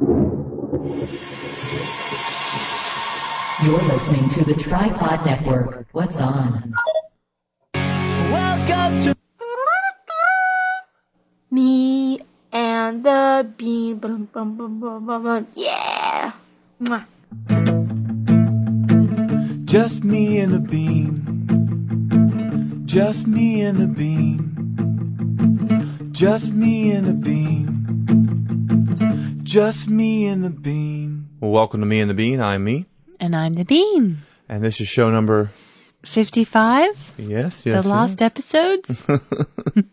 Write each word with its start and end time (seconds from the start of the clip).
You're 0.00 0.08
listening 3.82 4.30
to 4.30 4.44
the 4.46 4.54
Tripod 4.58 5.26
Network. 5.26 5.88
What's 5.92 6.18
on? 6.18 6.72
Welcome 7.74 8.98
to 9.00 9.14
Me 11.50 12.20
and 12.50 13.04
the 13.04 13.46
bean. 13.58 13.98
Bum, 13.98 14.26
bum, 14.32 14.56
bum, 14.56 14.80
bum, 14.80 15.04
bum, 15.04 15.22
bum. 15.22 15.46
Yeah. 15.54 16.32
Mwah. 16.80 17.04
Just 19.66 20.02
Me 20.02 20.38
and 20.38 20.54
the 20.54 20.60
Bean. 20.60 21.26
Just 22.86 23.26
Me 23.26 23.60
and 23.60 23.76
the 23.78 23.86
Bean. 23.86 24.46
Just 26.10 26.54
Me 26.54 26.90
and 26.90 27.06
the 27.06 27.12
Bean. 27.12 27.79
Just 29.50 29.88
Me 29.88 30.26
and 30.26 30.44
the 30.44 30.50
Bean. 30.50 31.28
Well, 31.40 31.50
welcome 31.50 31.80
to 31.80 31.86
Me 31.86 31.98
and 31.98 32.08
the 32.08 32.14
Bean. 32.14 32.40
I'm 32.40 32.62
me. 32.62 32.86
And 33.18 33.34
I'm 33.34 33.52
the 33.54 33.64
Bean. 33.64 34.18
And 34.48 34.62
this 34.62 34.80
is 34.80 34.86
show 34.86 35.10
number 35.10 35.50
55? 36.04 37.14
yes, 37.18 37.62
The 37.62 37.70
yes. 37.70 37.84
lost 37.84 38.22
episodes? 38.22 39.04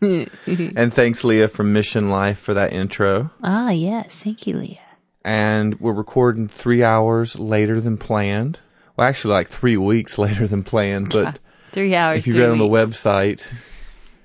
And 0.00 0.94
thanks 0.94 1.24
Leah 1.24 1.48
from 1.48 1.72
Mission 1.72 2.08
Life 2.08 2.38
for 2.38 2.54
that 2.54 2.72
intro. 2.72 3.30
ah, 3.42 3.70
yes. 3.70 4.20
Thank 4.22 4.46
you, 4.46 4.54
Leah. 4.58 4.78
And 5.24 5.80
we're 5.80 5.92
recording 5.92 6.46
3 6.46 6.84
hours 6.84 7.36
later 7.36 7.80
than 7.80 7.96
planned. 7.96 8.60
Well, 8.96 9.08
actually 9.08 9.34
like 9.34 9.48
3 9.48 9.76
weeks 9.76 10.18
later 10.24 10.46
than 10.46 10.62
planned, 10.62 11.08
but 11.10 11.40
Three 11.72 11.96
hours. 11.96 12.18
if 12.18 12.28
you 12.28 12.40
read 12.40 12.50
on 12.50 12.58
the 12.58 12.66
weeks. 12.68 13.02
website, 13.02 13.52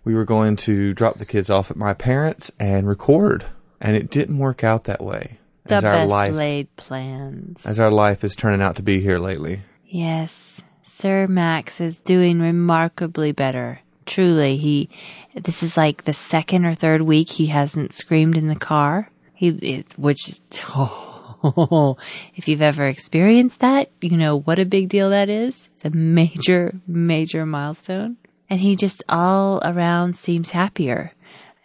we 0.05 0.13
were 0.13 0.25
going 0.25 0.57
to 0.57 0.93
drop 0.93 1.17
the 1.17 1.25
kids 1.25 1.49
off 1.49 1.71
at 1.71 1.77
my 1.77 1.95
parents' 1.95 2.51
and 2.59 2.87
record, 2.87 3.45
and 3.83 3.97
it 3.97 4.09
didn't 4.09 4.39
work 4.39 4.63
out 4.63 4.85
that 4.85 5.03
way. 5.03 5.37
The 5.65 5.75
as 5.75 5.83
our 5.83 5.93
best 5.93 6.09
life, 6.09 6.31
laid 6.31 6.75
plans. 6.77 7.65
as 7.65 7.79
our 7.79 7.91
life 7.91 8.23
is 8.23 8.35
turning 8.35 8.61
out 8.61 8.77
to 8.77 8.81
be 8.81 8.99
here 8.99 9.19
lately. 9.19 9.61
Yes. 9.85 10.61
Sir 10.81 11.27
Max 11.27 11.79
is 11.81 11.99
doing 11.99 12.39
remarkably 12.39 13.33
better. 13.33 13.79
Truly, 14.05 14.57
he, 14.57 14.89
this 15.35 15.63
is 15.63 15.77
like 15.77 16.03
the 16.03 16.13
second 16.13 16.65
or 16.65 16.73
third 16.73 17.01
week 17.01 17.29
he 17.29 17.47
hasn't 17.47 17.93
screamed 17.93 18.37
in 18.37 18.47
the 18.47 18.55
car. 18.55 19.09
He, 19.33 19.49
it, 19.49 19.97
which 19.97 20.29
is, 20.29 20.41
oh, 20.75 21.97
if 22.35 22.47
you've 22.47 22.61
ever 22.61 22.87
experienced 22.87 23.59
that, 23.59 23.91
you 24.01 24.17
know 24.17 24.39
what 24.39 24.59
a 24.59 24.65
big 24.65 24.89
deal 24.89 25.09
that 25.09 25.29
is. 25.29 25.69
It's 25.73 25.85
a 25.85 25.89
major, 25.89 26.73
major 26.87 27.45
milestone. 27.45 28.17
And 28.49 28.59
he 28.59 28.75
just 28.75 29.03
all 29.09 29.61
around 29.63 30.15
seems 30.15 30.51
happier 30.51 31.13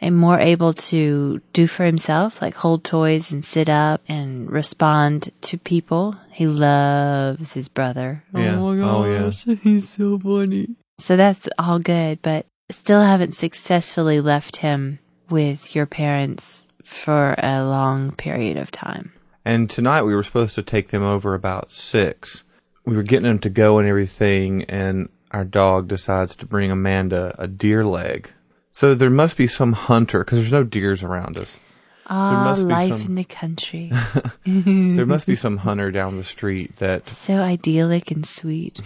and 0.01 0.17
more 0.17 0.39
able 0.39 0.73
to 0.75 1.41
do 1.53 1.67
for 1.67 1.85
himself, 1.85 2.41
like 2.41 2.55
hold 2.55 2.85
toys 2.85 3.33
and 3.33 3.45
sit 3.45 3.69
up 3.69 4.01
and 4.09 4.51
respond 4.51 5.31
to 5.43 5.59
people. 5.59 6.17
He 6.31 6.47
loves 6.47 7.53
his 7.53 7.69
brother. 7.69 8.23
Yeah. 8.35 8.57
Oh 8.57 8.75
my 8.75 8.89
Oh, 8.89 9.05
yeah. 9.05 9.55
he's 9.63 9.89
so 9.89 10.19
funny. 10.19 10.69
So 10.99 11.17
that's 11.17 11.49
all 11.59 11.79
good, 11.79 12.21
but 12.23 12.47
still 12.71 13.01
haven't 13.01 13.35
successfully 13.35 14.21
left 14.21 14.57
him 14.57 14.99
with 15.31 15.75
your 15.75 15.87
parents 15.87 16.69
for 16.85 17.35
a 17.39 17.65
long 17.65 18.15
period 18.15 18.57
of 18.57 18.71
time. 18.71 19.13
And 19.45 19.69
tonight 19.71 20.03
we 20.03 20.15
were 20.15 20.23
supposed 20.23 20.55
to 20.57 20.63
take 20.63 20.89
them 20.89 21.03
over 21.03 21.35
about 21.35 21.71
six. 21.71 22.45
We 22.85 22.97
were 22.97 23.03
getting 23.03 23.29
them 23.29 23.39
to 23.41 23.51
go 23.51 23.79
and 23.79 23.89
everything, 23.89 24.65
and 24.65 25.09
our 25.31 25.45
dog 25.45 25.89
decides 25.89 26.37
to 26.37 26.47
bring 26.47 26.71
Amanda 26.71 27.35
a 27.39 27.47
deer 27.47 27.85
leg. 27.85 28.33
So 28.79 28.95
there 28.95 29.11
must 29.11 29.37
be 29.37 29.49
some 29.49 29.73
hunter, 29.73 30.21
because 30.21 30.39
there's 30.39 30.53
no 30.53 30.63
deers 30.63 31.03
around 31.03 31.37
us. 31.37 31.59
Ah, 32.07 32.55
be 32.57 32.63
life 32.63 32.93
some- 32.93 33.07
in 33.09 33.15
the 33.17 33.25
country. 33.25 33.91
There 34.47 35.05
must 35.05 35.27
be 35.27 35.35
some 35.35 35.57
hunter 35.57 35.91
down 35.91 36.17
the 36.17 36.23
street 36.23 36.77
that 36.77 37.09
so 37.27 37.35
idyllic 37.35 38.13
and 38.13 38.25
sweet. 38.25 38.79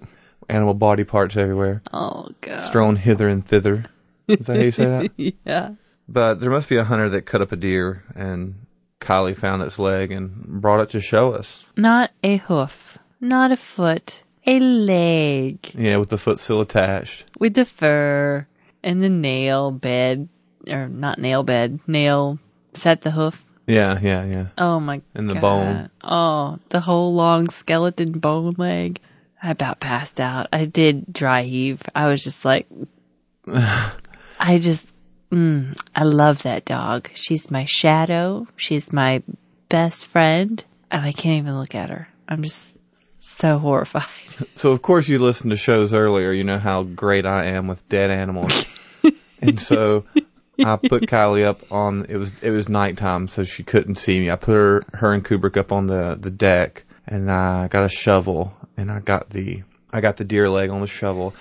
animal 0.50 0.74
body 0.74 1.04
parts 1.04 1.34
everywhere, 1.34 1.80
Oh 1.94 2.28
god. 2.42 2.60
strewn 2.60 2.96
hither 2.96 3.26
and 3.26 3.42
thither. 3.42 3.86
Is 4.26 4.44
that 4.44 4.56
how 4.58 4.62
you 4.62 4.70
say 4.70 4.84
that? 4.84 5.32
Yeah. 5.46 5.70
But 6.06 6.40
there 6.40 6.50
must 6.50 6.68
be 6.68 6.76
a 6.76 6.84
hunter 6.84 7.08
that 7.08 7.22
cut 7.22 7.40
up 7.40 7.50
a 7.50 7.56
deer, 7.56 8.04
and 8.14 8.66
Kylie 9.00 9.34
found 9.34 9.62
its 9.62 9.78
leg 9.78 10.12
and 10.12 10.44
brought 10.60 10.80
it 10.80 10.90
to 10.90 11.00
show 11.00 11.32
us. 11.32 11.64
Not 11.74 12.10
a 12.22 12.36
hoof, 12.36 12.98
not 13.18 13.50
a 13.50 13.56
foot, 13.56 14.24
a 14.46 14.60
leg 14.60 15.70
Yeah, 15.74 15.96
with 15.96 16.10
the 16.10 16.18
foot 16.18 16.38
still 16.38 16.60
attached. 16.60 17.24
with 17.40 17.54
the 17.54 17.64
fur 17.64 18.46
and 18.82 19.02
the 19.02 19.08
nail 19.08 19.70
bed, 19.70 20.28
or 20.68 20.88
not 20.88 21.18
nail 21.18 21.42
bed, 21.42 21.80
nail 21.86 22.38
set 22.74 23.02
the 23.02 23.10
hoof. 23.10 23.44
Yeah, 23.66 23.98
yeah, 24.00 24.24
yeah. 24.24 24.46
Oh 24.56 24.80
my 24.80 25.02
And 25.14 25.28
the 25.28 25.34
God. 25.34 25.40
bone. 25.42 25.90
Oh, 26.02 26.58
the 26.70 26.80
whole 26.80 27.14
long 27.14 27.50
skeleton 27.50 28.12
bone 28.12 28.54
leg. 28.56 29.00
I 29.42 29.50
about 29.50 29.78
passed 29.78 30.20
out. 30.20 30.48
I 30.52 30.64
did 30.64 31.12
dry 31.12 31.42
heave. 31.42 31.82
I 31.94 32.08
was 32.08 32.24
just 32.24 32.44
like, 32.44 32.66
I 33.46 34.58
just, 34.58 34.92
mm, 35.30 35.78
I 35.94 36.04
love 36.04 36.42
that 36.42 36.64
dog. 36.64 37.10
She's 37.14 37.50
my 37.50 37.66
shadow. 37.66 38.48
She's 38.56 38.92
my 38.92 39.22
best 39.68 40.06
friend. 40.06 40.64
And 40.90 41.04
I 41.04 41.12
can't 41.12 41.38
even 41.38 41.58
look 41.58 41.74
at 41.74 41.90
her. 41.90 42.08
I'm 42.26 42.42
just 42.42 42.74
so 43.18 43.58
horrified. 43.58 44.04
So 44.54 44.70
of 44.70 44.82
course 44.82 45.08
you 45.08 45.18
listened 45.18 45.50
to 45.50 45.56
shows 45.56 45.92
earlier. 45.92 46.30
You 46.32 46.44
know 46.44 46.58
how 46.58 46.84
great 46.84 47.26
I 47.26 47.46
am 47.46 47.66
with 47.66 47.88
dead 47.88 48.10
animals, 48.10 48.66
and 49.42 49.58
so 49.58 50.04
I 50.64 50.76
put 50.76 51.04
Kylie 51.04 51.44
up 51.44 51.62
on. 51.72 52.06
It 52.08 52.16
was 52.16 52.32
it 52.40 52.50
was 52.50 52.68
nighttime, 52.68 53.26
so 53.28 53.42
she 53.42 53.64
couldn't 53.64 53.96
see 53.96 54.20
me. 54.20 54.30
I 54.30 54.36
put 54.36 54.54
her 54.54 54.84
her 54.94 55.12
and 55.12 55.24
Kubrick 55.24 55.56
up 55.56 55.72
on 55.72 55.88
the 55.88 56.16
the 56.20 56.30
deck, 56.30 56.84
and 57.06 57.30
I 57.30 57.66
got 57.68 57.84
a 57.84 57.88
shovel, 57.88 58.54
and 58.76 58.92
I 58.92 59.00
got 59.00 59.30
the 59.30 59.62
I 59.92 60.00
got 60.00 60.18
the 60.18 60.24
deer 60.24 60.48
leg 60.48 60.70
on 60.70 60.80
the 60.82 60.86
shovel, 60.86 61.34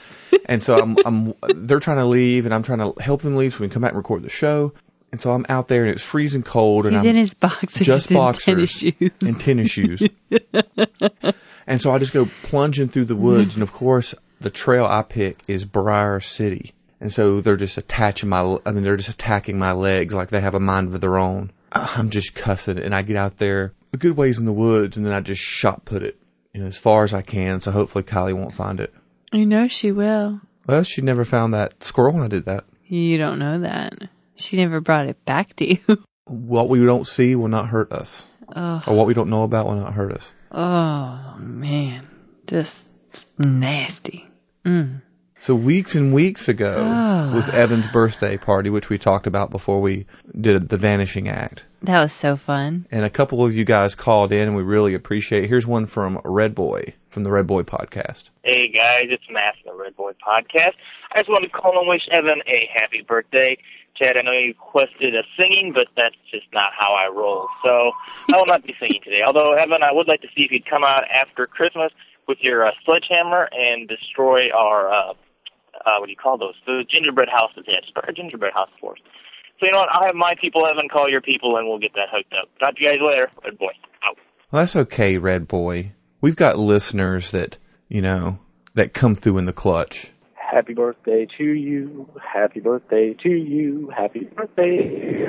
and 0.47 0.63
so 0.63 0.79
I'm 0.79 0.97
I'm 1.05 1.33
they're 1.67 1.79
trying 1.79 1.97
to 1.97 2.05
leave, 2.05 2.45
and 2.45 2.53
I'm 2.53 2.63
trying 2.63 2.79
to 2.79 2.99
help 3.01 3.21
them 3.21 3.35
leave 3.35 3.53
so 3.53 3.59
we 3.59 3.67
can 3.67 3.73
come 3.73 3.81
back 3.83 3.91
and 3.91 3.97
record 3.97 4.23
the 4.23 4.29
show. 4.29 4.73
And 5.11 5.21
so 5.21 5.31
I'm 5.31 5.45
out 5.47 5.69
there, 5.69 5.83
and 5.83 5.91
it's 5.91 6.01
freezing 6.03 6.43
cold, 6.43 6.85
and 6.85 6.93
He's 6.95 7.03
I'm 7.03 7.09
in 7.11 7.15
his 7.15 7.33
boxers 7.33 7.85
just 7.87 8.09
and 8.09 8.17
boxers 8.17 8.45
tennis 8.45 8.79
shoes. 8.79 9.11
and 9.21 9.39
tennis 9.39 9.69
shoes. 9.71 10.07
and 11.67 11.81
so 11.81 11.91
I 11.91 11.99
just 11.99 12.13
go 12.13 12.25
plunging 12.43 12.87
through 12.87 13.05
the 13.05 13.15
woods, 13.15 13.55
and 13.55 13.63
of 13.63 13.73
course, 13.73 14.15
the 14.39 14.49
trail 14.49 14.85
I 14.85 15.03
pick 15.03 15.41
is 15.47 15.65
Briar 15.65 16.19
City. 16.19 16.73
And 16.99 17.13
so 17.13 17.41
they're 17.41 17.57
just 17.57 17.77
attaching 17.77 18.29
my, 18.29 18.57
I 18.65 18.71
mean, 18.71 18.83
they're 18.83 18.97
just 18.97 19.09
attacking 19.09 19.59
my 19.59 19.71
legs 19.73 20.13
like 20.13 20.29
they 20.29 20.41
have 20.41 20.55
a 20.55 20.59
mind 20.59 20.93
of 20.93 21.01
their 21.01 21.17
own. 21.17 21.51
I'm 21.71 22.09
just 22.09 22.33
cussing, 22.33 22.79
and 22.79 22.95
I 22.95 23.01
get 23.01 23.17
out 23.17 23.37
there 23.37 23.73
a 23.93 23.97
good 23.97 24.17
ways 24.17 24.39
in 24.39 24.45
the 24.45 24.53
woods, 24.53 24.97
and 24.97 25.05
then 25.05 25.13
I 25.13 25.19
just 25.19 25.41
shot 25.41 25.85
put 25.85 26.01
it, 26.01 26.17
you 26.53 26.61
know, 26.61 26.67
as 26.67 26.77
far 26.77 27.03
as 27.03 27.13
I 27.13 27.21
can. 27.21 27.59
So 27.59 27.71
hopefully 27.71 28.03
Kylie 28.03 28.33
won't 28.33 28.55
find 28.55 28.79
it. 28.79 28.93
I 29.33 29.43
know 29.43 29.67
she 29.67 29.91
will. 29.91 30.41
Well, 30.65 30.83
she 30.83 31.01
never 31.01 31.25
found 31.25 31.53
that 31.53 31.83
squirrel 31.83 32.13
when 32.13 32.23
I 32.23 32.27
did 32.27 32.45
that. 32.45 32.63
You 32.85 33.17
don't 33.17 33.39
know 33.39 33.59
that. 33.59 34.09
She 34.35 34.57
never 34.57 34.79
brought 34.79 35.07
it 35.07 35.23
back 35.25 35.55
to 35.57 35.69
you. 35.69 35.79
What 36.29 36.67
we 36.67 36.83
don't 36.83 37.07
see 37.07 37.35
will 37.35 37.47
not 37.47 37.69
hurt 37.69 37.89
us, 37.93 38.27
Or 38.55 38.95
what 38.95 39.07
we 39.07 39.13
don't 39.13 39.29
know 39.29 39.43
about 39.43 39.65
will 39.65 39.75
not 39.75 39.93
hurt 39.93 40.11
us. 40.11 40.31
oh 40.51 41.35
man. 41.39 42.07
Just 42.47 42.89
nasty. 43.37 44.25
Mm. 44.65 45.01
So 45.39 45.53
weeks 45.53 45.95
and 45.95 46.13
weeks 46.13 46.47
ago 46.47 46.77
was 47.33 47.47
Evan's 47.49 47.87
birthday 47.89 48.37
party, 48.37 48.69
which 48.69 48.89
we 48.89 48.97
talked 48.97 49.27
about 49.27 49.51
before 49.51 49.81
we 49.81 50.05
did 50.39 50.69
the 50.69 50.77
Vanishing 50.77 51.27
Act. 51.27 51.63
That 51.83 52.01
was 52.01 52.11
so 52.13 52.35
fun. 52.37 52.87
And 52.89 53.05
a 53.05 53.09
couple 53.09 53.43
of 53.45 53.55
you 53.55 53.63
guys 53.63 53.93
called 53.95 54.31
in, 54.31 54.47
and 54.47 54.55
we 54.57 54.63
really 54.63 54.93
appreciate 54.95 55.43
it. 55.43 55.47
Here's 55.47 55.67
one 55.67 55.85
from 55.85 56.19
Red 56.23 56.55
Boy 56.55 56.95
from 57.09 57.23
the 57.23 57.31
Red 57.31 57.45
Boy 57.47 57.63
podcast. 57.63 58.29
Hey 58.43 58.67
guys, 58.69 59.03
it's 59.09 59.23
Matt 59.29 59.55
from 59.63 59.77
the 59.77 59.83
Red 59.83 59.95
Boy 59.95 60.13
Podcast. 60.13 60.73
I 61.11 61.19
just 61.19 61.29
wanted 61.29 61.47
to 61.47 61.53
call 61.53 61.77
and 61.79 61.87
wish 61.87 62.01
Evan 62.11 62.41
a 62.47 62.69
happy 62.73 63.01
birthday. 63.07 63.57
Chad, 63.97 64.17
I 64.17 64.21
know 64.21 64.31
you 64.31 64.53
requested 64.53 65.15
a 65.15 65.23
singing, 65.37 65.73
but 65.73 65.87
that's 65.95 66.15
just 66.31 66.45
not 66.53 66.71
how 66.77 66.93
I 66.93 67.09
roll. 67.09 67.47
So 67.63 67.91
I 68.31 68.37
will 68.37 68.45
not 68.45 68.63
be 68.63 68.75
singing 68.79 69.01
today. 69.03 69.21
Although, 69.25 69.53
Evan, 69.53 69.83
I 69.83 69.91
would 69.91 70.07
like 70.07 70.21
to 70.21 70.27
see 70.35 70.43
if 70.43 70.51
you'd 70.51 70.69
come 70.69 70.83
out 70.83 71.03
after 71.09 71.45
Christmas 71.45 71.91
with 72.27 72.37
your 72.41 72.67
uh, 72.67 72.71
sledgehammer 72.85 73.49
and 73.51 73.87
destroy 73.87 74.51
our, 74.51 74.91
uh, 74.91 75.11
uh, 75.11 75.97
what 75.99 76.05
do 76.05 76.11
you 76.11 76.17
call 76.17 76.37
those? 76.37 76.53
The 76.65 76.83
gingerbread 76.89 77.29
houses. 77.29 77.65
Yeah, 77.67 77.79
destroy 77.81 78.03
our 78.05 78.13
gingerbread 78.13 78.53
house 78.53 78.69
for 78.79 78.93
us. 78.93 78.99
So 79.59 79.65
you 79.65 79.71
know 79.71 79.79
what? 79.79 79.89
I'll 79.91 80.05
have 80.05 80.15
my 80.15 80.35
people, 80.39 80.67
Evan, 80.67 80.87
call 80.89 81.09
your 81.09 81.21
people, 81.21 81.57
and 81.57 81.67
we'll 81.67 81.79
get 81.79 81.93
that 81.95 82.09
hooked 82.11 82.33
up. 82.33 82.49
Talk 82.59 82.75
to 82.75 82.83
you 82.83 82.89
guys 82.89 82.99
later. 83.01 83.31
Red 83.43 83.57
Boy. 83.57 83.71
Out. 84.07 84.17
Well, 84.51 84.61
that's 84.61 84.75
okay, 84.75 85.17
Red 85.17 85.47
Boy. 85.47 85.93
We've 86.21 86.35
got 86.35 86.59
listeners 86.59 87.31
that, 87.31 87.57
you 87.87 88.01
know, 88.01 88.39
that 88.75 88.93
come 88.93 89.15
through 89.15 89.39
in 89.39 89.45
the 89.45 89.53
clutch. 89.53 90.11
Happy 90.49 90.73
birthday 90.73 91.27
to 91.37 91.43
you. 91.43 92.07
Happy 92.21 92.61
birthday 92.61 93.13
to 93.21 93.29
you. 93.29 93.91
Happy 93.95 94.29
birthday. 94.33 95.27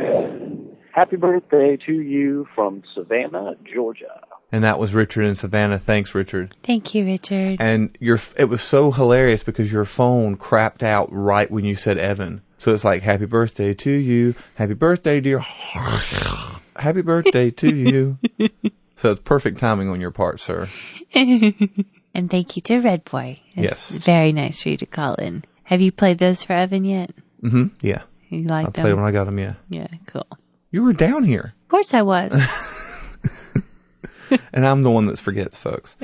Happy 0.92 1.16
birthday 1.16 1.76
to 1.86 1.92
you 1.92 2.46
from 2.54 2.84
Savannah, 2.94 3.54
Georgia. 3.64 4.20
And 4.52 4.62
that 4.62 4.78
was 4.78 4.94
Richard 4.94 5.24
and 5.24 5.36
Savannah. 5.36 5.78
Thanks, 5.78 6.14
Richard. 6.14 6.54
Thank 6.62 6.94
you, 6.94 7.04
Richard. 7.04 7.56
And 7.58 7.96
your 8.00 8.20
it 8.36 8.44
was 8.44 8.62
so 8.62 8.92
hilarious 8.92 9.42
because 9.42 9.72
your 9.72 9.84
phone 9.84 10.36
crapped 10.36 10.84
out 10.84 11.08
right 11.10 11.50
when 11.50 11.64
you 11.64 11.74
said 11.74 11.98
Evan. 11.98 12.42
So 12.58 12.72
it's 12.72 12.84
like 12.84 13.02
happy 13.02 13.26
birthday 13.26 13.74
to 13.74 13.90
you, 13.90 14.36
happy 14.54 14.74
birthday 14.74 15.20
dear. 15.20 15.40
happy 16.76 17.02
birthday 17.02 17.50
to 17.50 17.74
you. 17.74 18.18
so 18.96 19.10
it's 19.10 19.20
perfect 19.20 19.58
timing 19.58 19.88
on 19.88 20.00
your 20.00 20.12
part, 20.12 20.38
sir. 20.38 20.68
And 22.14 22.30
thank 22.30 22.56
you 22.56 22.62
to 22.62 22.78
Red 22.80 23.04
Boy. 23.04 23.40
It's 23.54 23.90
Yes. 23.92 24.04
very 24.04 24.32
nice 24.32 24.62
for 24.62 24.70
you 24.70 24.76
to 24.78 24.86
call 24.86 25.14
in. 25.16 25.44
Have 25.64 25.80
you 25.80 25.92
played 25.92 26.18
those 26.18 26.42
for 26.42 26.54
Evan 26.54 26.84
yet? 26.84 27.10
hmm 27.42 27.66
Yeah. 27.80 28.02
You 28.30 28.44
I 28.44 28.62
like 28.64 28.74
played 28.74 28.86
them? 28.86 28.96
when 29.00 29.08
I 29.08 29.12
got 29.12 29.24
them, 29.24 29.38
yeah. 29.38 29.52
Yeah, 29.70 29.86
cool. 30.06 30.26
You 30.70 30.82
were 30.84 30.92
down 30.92 31.24
here. 31.24 31.54
Of 31.64 31.68
course 31.68 31.94
I 31.94 32.02
was. 32.02 32.32
And 34.52 34.66
I'm 34.66 34.82
the 34.82 34.90
one 34.90 35.06
that 35.06 35.18
forgets, 35.18 35.56
folks. 35.56 35.96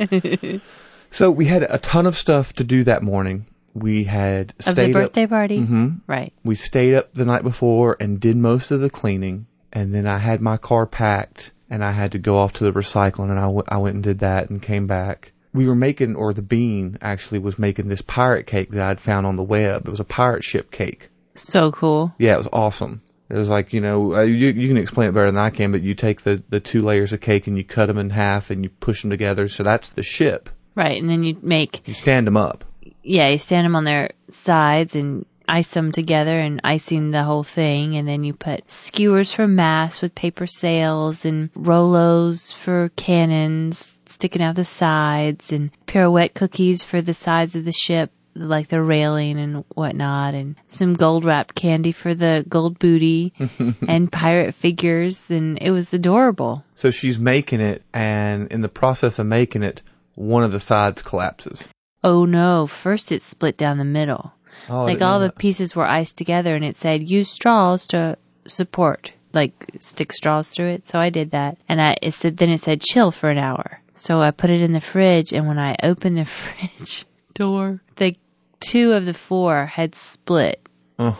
so 1.10 1.30
we 1.30 1.44
had 1.44 1.62
a 1.62 1.76
ton 1.78 2.06
of 2.06 2.16
stuff 2.16 2.54
to 2.54 2.64
do 2.64 2.82
that 2.84 3.02
morning. 3.02 3.44
We 3.74 4.04
had 4.04 4.54
of 4.66 4.74
the 4.76 4.90
birthday 4.92 5.24
up. 5.24 5.28
party? 5.30 5.58
hmm 5.60 5.88
Right. 6.06 6.32
We 6.42 6.54
stayed 6.54 6.94
up 6.94 7.12
the 7.12 7.26
night 7.26 7.42
before 7.42 7.98
and 8.00 8.18
did 8.18 8.36
most 8.36 8.70
of 8.70 8.80
the 8.80 8.88
cleaning. 8.88 9.46
And 9.74 9.94
then 9.94 10.06
I 10.06 10.16
had 10.16 10.40
my 10.40 10.56
car 10.56 10.86
packed 10.86 11.52
and 11.68 11.84
I 11.84 11.90
had 11.92 12.12
to 12.12 12.18
go 12.18 12.38
off 12.38 12.54
to 12.54 12.64
the 12.64 12.72
recycling 12.72 13.28
and 13.30 13.38
I 13.38 13.48
went- 13.48 13.68
I 13.70 13.76
went 13.76 13.94
and 13.96 14.02
did 14.04 14.20
that 14.20 14.48
and 14.48 14.62
came 14.62 14.86
back. 14.86 15.32
We 15.54 15.66
were 15.66 15.74
making, 15.74 16.16
or 16.16 16.34
the 16.34 16.42
bean 16.42 16.98
actually 17.00 17.38
was 17.38 17.58
making 17.58 17.88
this 17.88 18.02
pirate 18.02 18.46
cake 18.46 18.70
that 18.72 18.90
I'd 18.90 19.00
found 19.00 19.24
on 19.26 19.36
the 19.36 19.42
web. 19.42 19.86
It 19.88 19.90
was 19.90 20.00
a 20.00 20.04
pirate 20.04 20.44
ship 20.44 20.70
cake. 20.70 21.08
So 21.34 21.72
cool. 21.72 22.12
Yeah, 22.18 22.34
it 22.34 22.38
was 22.38 22.48
awesome. 22.52 23.00
It 23.30 23.38
was 23.38 23.48
like, 23.48 23.72
you 23.72 23.80
know, 23.80 24.14
uh, 24.16 24.20
you, 24.22 24.48
you 24.48 24.68
can 24.68 24.76
explain 24.76 25.08
it 25.08 25.12
better 25.12 25.30
than 25.30 25.38
I 25.40 25.50
can, 25.50 25.72
but 25.72 25.80
you 25.82 25.94
take 25.94 26.22
the, 26.22 26.42
the 26.50 26.60
two 26.60 26.80
layers 26.80 27.12
of 27.12 27.20
cake 27.22 27.46
and 27.46 27.56
you 27.56 27.64
cut 27.64 27.86
them 27.86 27.96
in 27.98 28.10
half 28.10 28.50
and 28.50 28.62
you 28.62 28.68
push 28.68 29.00
them 29.00 29.10
together. 29.10 29.48
So 29.48 29.62
that's 29.62 29.88
the 29.90 30.02
ship. 30.02 30.50
Right. 30.74 31.00
And 31.00 31.08
then 31.08 31.22
you 31.22 31.38
make, 31.40 31.86
You 31.88 31.94
stand 31.94 32.26
them 32.26 32.36
up. 32.36 32.64
yeah, 33.02 33.28
you 33.30 33.38
stand 33.38 33.64
them 33.64 33.76
on 33.76 33.84
their 33.84 34.10
sides 34.30 34.94
and 34.94 35.24
ice 35.48 35.72
them 35.74 35.92
together 35.92 36.38
and 36.38 36.60
icing 36.64 37.10
the 37.10 37.22
whole 37.22 37.42
thing. 37.42 37.96
And 37.96 38.06
then 38.06 38.24
you 38.24 38.32
put 38.34 38.70
skewers 38.70 39.32
for 39.32 39.46
masks 39.46 40.02
with 40.02 40.14
paper 40.14 40.46
sails 40.46 41.24
and 41.24 41.52
Rolos 41.54 42.54
for 42.54 42.90
cannons 42.96 44.00
sticking 44.06 44.42
out 44.42 44.56
the 44.56 44.64
sides 44.64 45.52
and 45.52 45.70
pirouette 45.86 46.34
cookies 46.34 46.82
for 46.82 47.00
the 47.00 47.14
sides 47.14 47.54
of 47.56 47.64
the 47.64 47.72
ship. 47.72 48.10
Like 48.36 48.66
the 48.66 48.82
railing 48.82 49.38
and 49.38 49.64
whatnot, 49.76 50.34
and 50.34 50.56
some 50.66 50.94
gold 50.94 51.24
wrapped 51.24 51.54
candy 51.54 51.92
for 51.92 52.16
the 52.16 52.44
gold 52.48 52.80
booty, 52.80 53.32
and 53.86 54.10
pirate 54.10 54.54
figures, 54.54 55.30
and 55.30 55.56
it 55.60 55.70
was 55.70 55.94
adorable. 55.94 56.64
So 56.74 56.90
she's 56.90 57.16
making 57.16 57.60
it, 57.60 57.84
and 57.92 58.50
in 58.50 58.62
the 58.62 58.68
process 58.68 59.20
of 59.20 59.26
making 59.28 59.62
it, 59.62 59.82
one 60.16 60.42
of 60.42 60.50
the 60.50 60.58
sides 60.58 61.00
collapses. 61.00 61.68
Oh 62.02 62.26
no, 62.26 62.66
first 62.66 63.12
it 63.12 63.22
split 63.22 63.56
down 63.56 63.78
the 63.78 63.84
middle. 63.84 64.33
Oh, 64.68 64.84
like 64.84 65.02
all 65.02 65.18
know 65.20 65.26
the 65.26 65.32
pieces 65.32 65.74
were 65.76 65.86
iced 65.86 66.16
together 66.16 66.54
and 66.56 66.64
it 66.64 66.76
said 66.76 67.08
use 67.08 67.30
straws 67.30 67.86
to 67.88 68.16
support, 68.46 69.12
like 69.32 69.52
stick 69.80 70.12
straws 70.12 70.48
through 70.48 70.68
it. 70.68 70.86
So 70.86 70.98
I 70.98 71.10
did 71.10 71.30
that. 71.32 71.58
And 71.68 71.80
I, 71.82 71.96
it 72.02 72.12
said, 72.12 72.36
then 72.36 72.50
it 72.50 72.58
said 72.60 72.80
chill 72.80 73.10
for 73.10 73.30
an 73.30 73.38
hour. 73.38 73.80
So 73.94 74.20
I 74.20 74.30
put 74.30 74.50
it 74.50 74.60
in 74.62 74.72
the 74.72 74.80
fridge 74.80 75.32
and 75.32 75.46
when 75.46 75.58
I 75.58 75.76
opened 75.82 76.16
the 76.18 76.24
fridge 76.24 77.04
door, 77.34 77.80
the 77.96 78.16
two 78.60 78.92
of 78.92 79.04
the 79.04 79.14
four 79.14 79.66
had 79.66 79.94
split 79.94 80.60
Oh. 80.98 81.18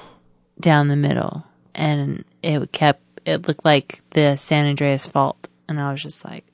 down 0.61 0.89
the 0.89 0.97
middle 0.97 1.45
and 1.75 2.25
it 2.43 2.71
kept, 2.73 3.03
it 3.27 3.49
looked 3.49 3.65
like 3.65 4.01
the 4.11 4.37
San 4.37 4.67
Andreas 4.67 5.07
fault. 5.07 5.49
And 5.69 5.81
I 5.81 5.91
was 5.91 6.03
just 6.03 6.25
like, 6.25 6.45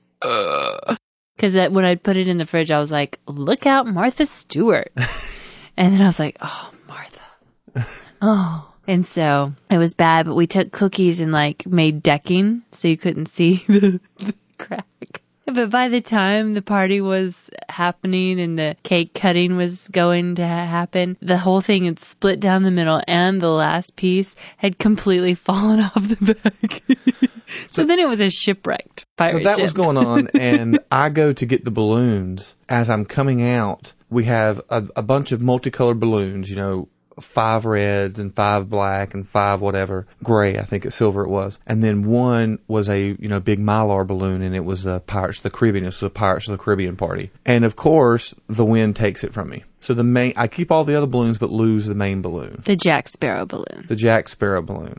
Cause 1.38 1.54
when 1.54 1.84
I 1.84 1.94
put 1.94 2.16
it 2.16 2.28
in 2.28 2.36
the 2.38 2.46
fridge, 2.46 2.70
I 2.70 2.80
was 2.80 2.90
like, 2.90 3.18
look 3.26 3.66
out, 3.66 3.86
Martha 3.86 4.26
Stewart. 4.26 4.92
and 5.76 5.92
then 5.92 6.00
I 6.02 6.06
was 6.06 6.18
like, 6.18 6.36
oh, 6.40 6.70
Martha. 6.90 7.86
oh. 8.20 8.66
And 8.86 9.06
so 9.06 9.52
it 9.70 9.78
was 9.78 9.94
bad, 9.94 10.26
but 10.26 10.34
we 10.34 10.48
took 10.48 10.72
cookies 10.72 11.20
and 11.20 11.30
like 11.30 11.64
made 11.64 12.02
decking 12.02 12.62
so 12.72 12.88
you 12.88 12.96
couldn't 12.96 13.26
see 13.26 13.56
the, 13.68 14.00
the 14.18 14.34
crack. 14.58 15.22
But 15.46 15.70
by 15.70 15.88
the 15.88 16.00
time 16.00 16.54
the 16.54 16.62
party 16.62 17.00
was 17.00 17.50
happening 17.68 18.40
and 18.40 18.58
the 18.58 18.76
cake 18.82 19.14
cutting 19.14 19.56
was 19.56 19.88
going 19.88 20.36
to 20.36 20.46
ha- 20.46 20.66
happen, 20.66 21.16
the 21.20 21.38
whole 21.38 21.60
thing 21.60 21.84
had 21.84 21.98
split 21.98 22.40
down 22.40 22.62
the 22.62 22.70
middle 22.70 23.00
and 23.06 23.40
the 23.40 23.48
last 23.48 23.96
piece 23.96 24.36
had 24.56 24.78
completely 24.78 25.34
fallen 25.46 25.80
off 25.80 25.94
the 25.94 26.34
back. 26.34 27.30
so, 27.72 27.84
then 27.84 27.98
it 27.98 28.08
was 28.08 28.20
a 28.20 28.30
shipwrecked 28.30 29.04
pirate 29.16 29.32
So 29.32 29.38
that 29.40 29.60
was 29.60 29.72
going 29.72 29.96
on, 29.96 30.28
and 30.34 30.78
I 30.90 31.08
go 31.10 31.32
to 31.32 31.46
get 31.46 31.64
the 31.64 31.70
balloons. 31.70 32.54
As 32.68 32.90
I'm 32.90 33.04
coming 33.04 33.42
out, 33.42 33.92
we 34.10 34.24
have 34.24 34.60
a, 34.68 34.84
a 34.96 35.02
bunch 35.02 35.32
of 35.32 35.40
multicolored 35.40 36.00
balloons, 36.00 36.50
you 36.50 36.56
know, 36.56 36.88
five 37.20 37.66
reds 37.66 38.18
and 38.18 38.34
five 38.34 38.70
black 38.70 39.12
and 39.12 39.28
five 39.28 39.60
whatever, 39.60 40.06
gray, 40.22 40.56
I 40.56 40.64
think 40.64 40.86
it's 40.86 40.96
silver 40.96 41.22
it 41.22 41.28
was. 41.28 41.58
And 41.66 41.84
then 41.84 42.04
one 42.04 42.58
was 42.66 42.88
a, 42.88 43.16
you 43.18 43.28
know, 43.28 43.40
big 43.40 43.58
mylar 43.58 44.06
balloon, 44.06 44.40
and 44.42 44.54
it 44.54 44.64
was 44.64 44.86
a 44.86 45.00
Pirates 45.00 45.38
of 45.38 45.42
the 45.42 45.50
Caribbean. 45.50 45.84
It 45.84 45.88
was 45.88 46.02
a 46.02 46.08
Pirates 46.10 46.48
of 46.48 46.52
the 46.52 46.62
Caribbean 46.62 46.96
party. 46.96 47.30
And 47.44 47.64
of 47.64 47.76
course, 47.76 48.34
the 48.48 48.64
wind 48.64 48.96
takes 48.96 49.22
it 49.22 49.34
from 49.34 49.50
me. 49.50 49.64
So 49.82 49.92
the 49.94 50.04
main, 50.04 50.32
I 50.36 50.46
keep 50.46 50.70
all 50.70 50.84
the 50.84 50.94
other 50.94 51.06
balloons, 51.06 51.36
but 51.38 51.50
lose 51.50 51.86
the 51.86 51.94
main 51.94 52.22
balloon. 52.22 52.60
The 52.64 52.76
Jack 52.76 53.08
Sparrow 53.08 53.46
balloon. 53.46 53.86
The 53.88 53.96
Jack 53.96 54.28
Sparrow 54.28 54.62
balloon. 54.62 54.96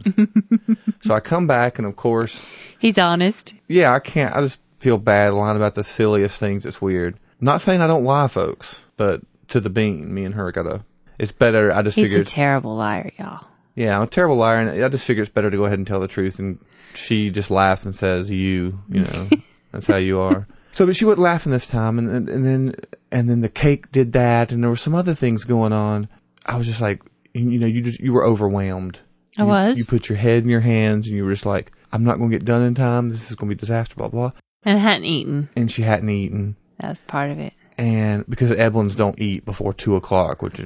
so 1.02 1.14
I 1.14 1.20
come 1.22 1.48
back, 1.48 1.78
and 1.80 1.88
of 1.88 1.96
course, 1.96 2.48
He's 2.80 2.98
honest. 2.98 3.54
yeah, 3.68 3.94
I 3.94 4.00
can't. 4.00 4.36
I 4.36 4.42
just 4.42 4.60
feel 4.80 4.98
bad 4.98 5.34
lying 5.34 5.56
about 5.56 5.76
the 5.76 5.84
silliest 5.84 6.40
things. 6.40 6.66
It's 6.66 6.82
weird. 6.82 7.18
Not 7.42 7.62
saying 7.62 7.82
I 7.82 7.88
don't 7.88 8.04
lie, 8.04 8.28
folks, 8.28 8.84
but 8.98 9.22
to 9.50 9.60
the 9.60 9.70
bean, 9.70 10.14
me 10.14 10.24
and 10.26 10.36
her 10.36 10.52
gotta. 10.52 10.84
It's 11.20 11.32
better. 11.32 11.72
I 11.72 11.82
just 11.82 11.96
He's 11.98 12.14
a 12.16 12.24
terrible 12.24 12.76
liar, 12.76 13.12
y'all. 13.20 13.46
yeah, 13.76 13.96
I'm 13.98 14.04
a 14.04 14.08
terrible 14.08 14.38
liar, 14.38 14.60
and 14.60 14.84
I 14.84 14.90
just 14.90 15.06
figure 15.06 15.22
it's 15.24 15.32
better 15.32 15.52
to 15.52 15.58
go 15.58 15.66
ahead 15.66 15.78
and 15.78 15.86
tell 15.88 16.00
the 16.00 16.08
truth. 16.08 16.40
And 16.40 16.58
she 16.96 17.30
just 17.32 17.52
laughs 17.52 17.86
and 17.86 17.96
says, 17.96 18.30
"You, 18.30 18.80
you 18.90 19.02
know, 19.02 19.30
that's 19.72 19.88
how 19.88 19.98
you 19.98 20.20
are." 20.20 20.48
So, 20.72 20.86
but 20.86 20.96
she 20.96 21.06
wasn't 21.06 21.22
laughing 21.24 21.52
this 21.52 21.68
time, 21.68 22.00
and, 22.00 22.10
and 22.10 22.30
and 22.30 22.46
then 22.46 22.76
and 23.12 23.30
then 23.30 23.42
the 23.42 23.50
cake 23.50 23.92
did 23.92 24.14
that, 24.14 24.52
and 24.52 24.64
there 24.64 24.70
were 24.70 24.78
some 24.78 24.96
other 24.96 25.14
things 25.14 25.44
going 25.44 25.74
on. 25.74 26.08
I 26.46 26.58
was 26.58 26.66
just 26.66 26.82
like, 26.82 27.04
you 27.34 27.60
know, 27.60 27.68
you 27.68 27.82
just 27.82 28.00
you 28.00 28.14
were 28.14 28.26
overwhelmed. 28.26 29.00
I 29.38 29.42
You- 29.44 29.48
was. 29.48 29.78
You 29.78 29.86
put 29.86 30.10
your 30.10 30.18
head 30.18 30.44
in 30.44 30.50
your 30.50 30.60
hands, 30.62 31.08
and 31.08 31.16
you 31.16 31.24
were 31.26 31.32
just 31.32 31.46
like, 31.46 31.72
"I'm 31.92 32.04
not 32.04 32.18
going 32.18 32.32
to 32.32 32.38
get 32.38 32.46
done 32.46 32.64
in 32.64 32.74
time. 32.74 33.10
This 33.10 33.30
is 33.30 33.36
going 33.36 33.50
to 33.50 33.56
be 33.56 33.60
disaster." 33.60 33.96
Blah 33.96 34.08
blah. 34.10 34.32
And 34.64 34.78
I 34.78 34.82
hadn't 34.82 35.06
eaten. 35.06 35.50
And 35.56 35.72
she 35.72 35.82
hadn't 35.82 36.10
eaten, 36.10 36.56
That 36.82 36.90
was 36.90 37.04
part 37.04 37.32
of 37.32 37.40
it. 37.40 37.54
and 37.78 38.26
because 38.28 38.52
Edwin's 38.52 38.96
don't 38.96 39.20
eat 39.20 39.46
before 39.46 39.74
two 39.74 39.96
o'clock, 39.96 40.42
which 40.42 40.60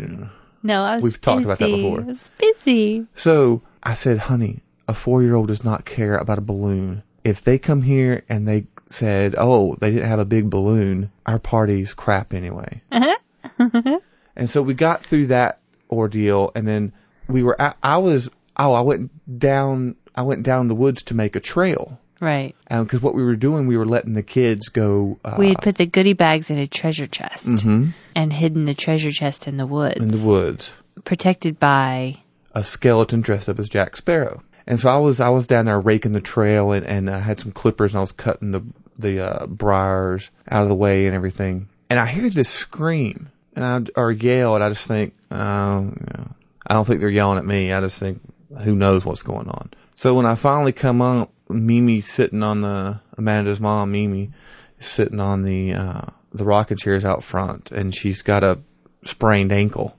No, 0.63 0.81
I 0.83 0.95
was 0.95 1.03
We've 1.03 1.21
talked 1.21 1.43
about 1.45 1.59
that 1.59 1.67
busy. 1.69 1.81
before. 1.83 2.01
I 2.01 2.05
was 2.05 2.31
busy. 2.39 3.05
so 3.15 3.61
I 3.83 3.93
said, 3.93 4.17
"Honey, 4.17 4.61
a 4.87 4.93
four 4.93 5.21
year 5.21 5.35
old 5.35 5.47
does 5.49 5.63
not 5.63 5.85
care 5.85 6.15
about 6.15 6.37
a 6.37 6.41
balloon. 6.41 7.03
If 7.23 7.41
they 7.41 7.57
come 7.57 7.81
here 7.83 8.23
and 8.29 8.47
they 8.47 8.67
said, 8.87 9.33
oh, 9.37 9.75
they 9.81 9.89
didn't 9.91 10.07
have 10.09 10.19
a 10.19 10.25
big 10.25 10.49
balloon, 10.49 11.11
our 11.25 11.39
party's 11.39 11.93
crap 11.93 12.33
anyway." 12.33 12.81
and 12.91 14.49
so 14.49 14.61
we 14.61 14.73
got 14.73 15.03
through 15.03 15.27
that 15.27 15.59
ordeal, 15.89 16.51
and 16.55 16.67
then 16.67 16.93
we 17.27 17.43
were. 17.43 17.59
I, 17.61 17.73
I 17.83 17.97
was. 17.97 18.29
Oh, 18.57 18.73
I 18.73 18.81
went 18.81 19.11
down. 19.39 19.95
I 20.15 20.21
went 20.21 20.43
down 20.43 20.67
the 20.69 20.75
woods 20.75 21.03
to 21.03 21.13
make 21.13 21.35
a 21.35 21.39
trail. 21.39 21.99
Right. 22.21 22.55
because 22.69 23.01
what 23.01 23.13
we 23.13 23.23
were 23.23 23.35
doing, 23.35 23.67
we 23.67 23.77
were 23.77 23.85
letting 23.85 24.13
the 24.13 24.23
kids 24.23 24.69
go 24.69 25.19
uh, 25.25 25.35
We 25.37 25.49
had 25.49 25.61
put 25.61 25.75
the 25.75 25.85
goodie 25.85 26.13
bags 26.13 26.49
in 26.49 26.57
a 26.57 26.67
treasure 26.67 27.07
chest 27.07 27.47
mhm, 27.47 27.93
and 28.15 28.31
hidden 28.33 28.65
the 28.65 28.73
treasure 28.73 29.11
chest 29.11 29.47
in 29.47 29.57
the 29.57 29.67
woods, 29.67 29.97
in 30.01 30.09
the 30.11 30.17
woods. 30.17 30.71
protected 31.03 31.59
by. 31.59 32.17
a 32.53 32.63
skeleton 32.63 33.21
dressed 33.21 33.49
up 33.49 33.59
as 33.59 33.67
Jack 33.69 33.97
Sparrow. 33.97 34.41
And 34.67 34.79
so 34.79 34.89
I 34.89 34.97
was 34.97 35.19
I 35.19 35.29
was 35.29 35.45
down 35.45 35.65
there 35.65 35.79
raking 35.79 36.13
the 36.13 36.21
trail 36.21 36.71
and, 36.71 36.85
and 36.85 37.09
I 37.09 37.19
had 37.19 37.37
some 37.39 37.51
clippers 37.51 37.91
and 37.91 37.97
I 37.99 38.01
was 38.01 38.11
cutting 38.13 38.51
the 38.51 38.61
the 38.97 39.19
uh, 39.19 39.45
briars 39.47 40.31
out 40.49 40.63
of 40.63 40.69
the 40.69 40.75
way 40.75 41.05
and 41.05 41.15
everything. 41.15 41.67
And 41.89 41.99
I 41.99 42.05
hear 42.07 42.29
this 42.29 42.49
scream 42.49 43.29
and 43.55 43.63
I 43.63 43.91
or 43.99 44.11
yell 44.11 44.55
and 44.55 44.63
I 44.63 44.69
just 44.69 44.87
think, 44.87 45.13
oh, 45.31 45.81
you 45.81 46.07
know, 46.17 46.31
I 46.65 46.73
don't 46.73 46.85
think 46.85 46.99
they're 47.01 47.09
yelling 47.09 47.37
at 47.37 47.45
me. 47.45 47.73
I 47.73 47.81
just 47.81 47.99
think 47.99 48.21
who 48.63 48.73
knows 48.73 49.05
what's 49.05 49.21
going 49.21 49.49
on. 49.49 49.69
So 49.95 50.13
when 50.13 50.25
I 50.25 50.35
finally 50.35 50.73
come 50.73 51.01
up, 51.01 51.31
Mimi's 51.49 52.11
sitting 52.11 52.43
on 52.43 52.61
the 52.61 52.99
Amanda's 53.17 53.61
mom, 53.61 53.93
Mimi, 53.93 54.31
sitting 54.81 55.21
on 55.21 55.43
the 55.43 55.73
uh, 55.73 56.01
the 56.33 56.43
rocking 56.43 56.77
chairs 56.77 57.05
out 57.05 57.23
front, 57.23 57.71
and 57.71 57.95
she's 57.95 58.21
got 58.21 58.43
a 58.43 58.59
sprained 59.05 59.53
ankle. 59.53 59.97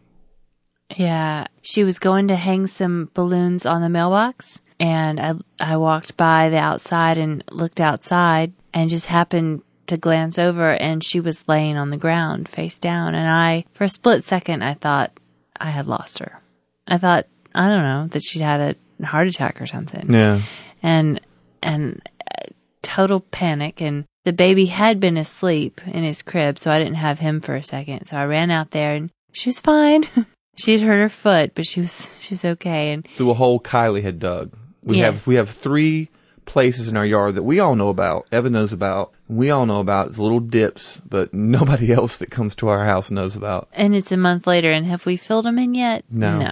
Yeah, 0.94 1.46
she 1.62 1.82
was 1.82 1.98
going 1.98 2.28
to 2.28 2.36
hang 2.36 2.66
some 2.66 3.10
balloons 3.14 3.64
on 3.64 3.80
the 3.80 3.88
mailbox, 3.88 4.60
and 4.78 5.18
I 5.18 5.34
I 5.58 5.78
walked 5.78 6.16
by 6.16 6.50
the 6.50 6.58
outside 6.58 7.16
and 7.16 7.42
looked 7.50 7.80
outside, 7.80 8.52
and 8.74 8.90
just 8.90 9.06
happened 9.06 9.62
to 9.86 9.96
glance 9.96 10.38
over, 10.38 10.72
and 10.74 11.02
she 11.02 11.20
was 11.20 11.48
laying 11.48 11.78
on 11.78 11.88
the 11.88 11.96
ground, 11.96 12.48
face 12.48 12.78
down, 12.78 13.14
and 13.14 13.28
I, 13.28 13.64
for 13.72 13.84
a 13.84 13.88
split 13.88 14.24
second, 14.24 14.62
I 14.62 14.74
thought 14.74 15.18
I 15.56 15.70
had 15.70 15.86
lost 15.86 16.18
her. 16.18 16.42
I 16.86 16.98
thought 16.98 17.26
I 17.54 17.68
don't 17.68 17.82
know 17.82 18.08
that 18.08 18.22
she'd 18.22 18.42
had 18.42 18.60
a 18.60 18.76
heart 19.04 19.28
attack 19.28 19.60
or 19.60 19.66
something. 19.66 20.12
Yeah. 20.12 20.42
and 20.82 21.20
and 21.62 22.02
uh, 22.30 22.46
total 22.82 23.20
panic 23.20 23.80
and 23.82 24.04
the 24.24 24.32
baby 24.32 24.66
had 24.66 25.00
been 25.00 25.16
asleep 25.16 25.80
in 25.86 26.02
his 26.04 26.22
crib 26.22 26.58
so 26.58 26.70
i 26.70 26.78
didn't 26.78 26.94
have 26.94 27.18
him 27.18 27.40
for 27.40 27.54
a 27.54 27.62
second 27.62 28.04
so 28.06 28.16
i 28.16 28.24
ran 28.24 28.50
out 28.50 28.70
there 28.70 28.94
and 28.94 29.10
she 29.32 29.48
was 29.48 29.58
fine 29.60 30.04
she'd 30.56 30.80
hurt 30.80 31.00
her 31.00 31.08
foot 31.08 31.52
but 31.54 31.66
she 31.66 31.80
was 31.80 32.14
she 32.20 32.34
was 32.34 32.44
okay 32.44 32.92
and 32.92 33.06
through 33.16 33.30
a 33.30 33.34
hole 33.34 33.58
Kylie 33.60 34.02
had 34.02 34.18
dug. 34.18 34.52
We 34.84 34.98
Yes. 34.98 35.14
have 35.14 35.26
we 35.26 35.34
have 35.34 35.50
three 35.50 36.08
places 36.44 36.86
in 36.88 36.96
our 36.96 37.04
yard 37.04 37.34
that 37.34 37.42
we 37.42 37.58
all 37.58 37.74
know 37.74 37.88
about, 37.88 38.26
Evan 38.30 38.52
knows 38.52 38.72
about, 38.72 39.12
we 39.26 39.50
all 39.50 39.66
know 39.66 39.80
about. 39.80 40.06
It's 40.06 40.18
little 40.18 40.38
dips, 40.38 41.00
but 41.08 41.34
nobody 41.56 41.92
else 41.92 42.18
that 42.18 42.30
comes 42.30 42.54
to 42.56 42.68
our 42.68 42.84
house 42.84 43.10
knows 43.10 43.34
about. 43.34 43.68
And 43.72 43.96
it's 43.96 44.12
a 44.12 44.16
month 44.16 44.46
later, 44.46 44.70
and 44.70 44.86
have 44.86 45.04
we 45.06 45.16
filled 45.16 45.44
them 45.44 45.58
in 45.58 45.74
yet? 45.74 46.04
No. 46.08 46.38
No. 46.38 46.50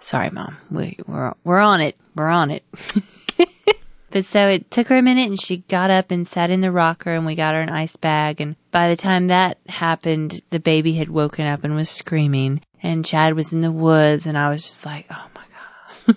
Sorry, 0.00 0.30
Mom. 0.30 0.56
We, 0.70 0.96
we're, 1.06 1.34
we're 1.44 1.58
on 1.58 1.80
it. 1.80 1.96
We're 2.14 2.28
on 2.28 2.50
it. 2.50 2.64
but 4.10 4.24
so 4.24 4.48
it 4.48 4.70
took 4.70 4.88
her 4.88 4.98
a 4.98 5.02
minute, 5.02 5.28
and 5.28 5.40
she 5.40 5.58
got 5.68 5.90
up 5.90 6.10
and 6.10 6.26
sat 6.26 6.50
in 6.50 6.60
the 6.60 6.72
rocker, 6.72 7.12
and 7.12 7.26
we 7.26 7.34
got 7.34 7.54
her 7.54 7.60
an 7.60 7.68
ice 7.68 7.96
bag. 7.96 8.40
And 8.40 8.56
by 8.70 8.88
the 8.88 8.96
time 8.96 9.26
that 9.28 9.58
happened, 9.66 10.40
the 10.50 10.60
baby 10.60 10.94
had 10.94 11.10
woken 11.10 11.46
up 11.46 11.64
and 11.64 11.74
was 11.74 11.90
screaming. 11.90 12.60
And 12.82 13.04
Chad 13.04 13.34
was 13.34 13.52
in 13.52 13.60
the 13.60 13.72
woods, 13.72 14.26
and 14.26 14.38
I 14.38 14.50
was 14.50 14.62
just 14.62 14.86
like, 14.86 15.06
oh 15.10 15.26
my 15.34 15.42
God. 16.06 16.16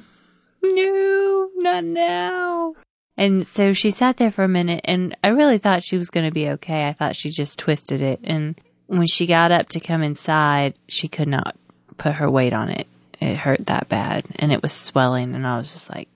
no, 0.63 1.49
not 1.55 1.83
now. 1.83 2.75
And 3.17 3.45
so 3.45 3.73
she 3.73 3.89
sat 3.89 4.17
there 4.17 4.31
for 4.31 4.43
a 4.43 4.47
minute, 4.47 4.81
and 4.85 5.17
I 5.23 5.29
really 5.29 5.57
thought 5.57 5.83
she 5.83 5.97
was 5.97 6.09
going 6.09 6.25
to 6.25 6.33
be 6.33 6.49
okay. 6.49 6.87
I 6.87 6.93
thought 6.93 7.15
she 7.15 7.29
just 7.29 7.59
twisted 7.59 8.01
it. 8.01 8.19
And 8.23 8.59
when 8.87 9.07
she 9.07 9.25
got 9.25 9.51
up 9.51 9.69
to 9.69 9.79
come 9.79 10.01
inside, 10.03 10.75
she 10.87 11.07
could 11.07 11.27
not 11.27 11.55
put 11.97 12.13
her 12.13 12.29
weight 12.29 12.53
on 12.53 12.69
it. 12.69 12.87
It 13.21 13.35
hurt 13.35 13.67
that 13.67 13.87
bad, 13.87 14.25
and 14.37 14.51
it 14.51 14.63
was 14.63 14.73
swelling, 14.73 15.35
and 15.35 15.45
I 15.45 15.59
was 15.59 15.71
just 15.71 15.91
like, 15.91 16.09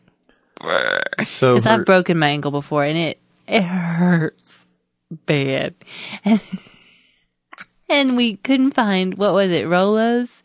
So 1.25 1.53
because 1.53 1.67
I've 1.67 1.85
broken 1.85 2.17
my 2.17 2.29
ankle 2.29 2.49
before, 2.49 2.83
and 2.83 2.97
it 2.97 3.19
it 3.47 3.61
hurts 3.61 4.65
bad. 5.25 5.75
And, 6.23 6.41
and 7.87 8.17
we 8.17 8.37
couldn't 8.37 8.71
find 8.71 9.15
what 9.19 9.33
was 9.35 9.51
it, 9.51 9.65
Rolos 9.65 10.41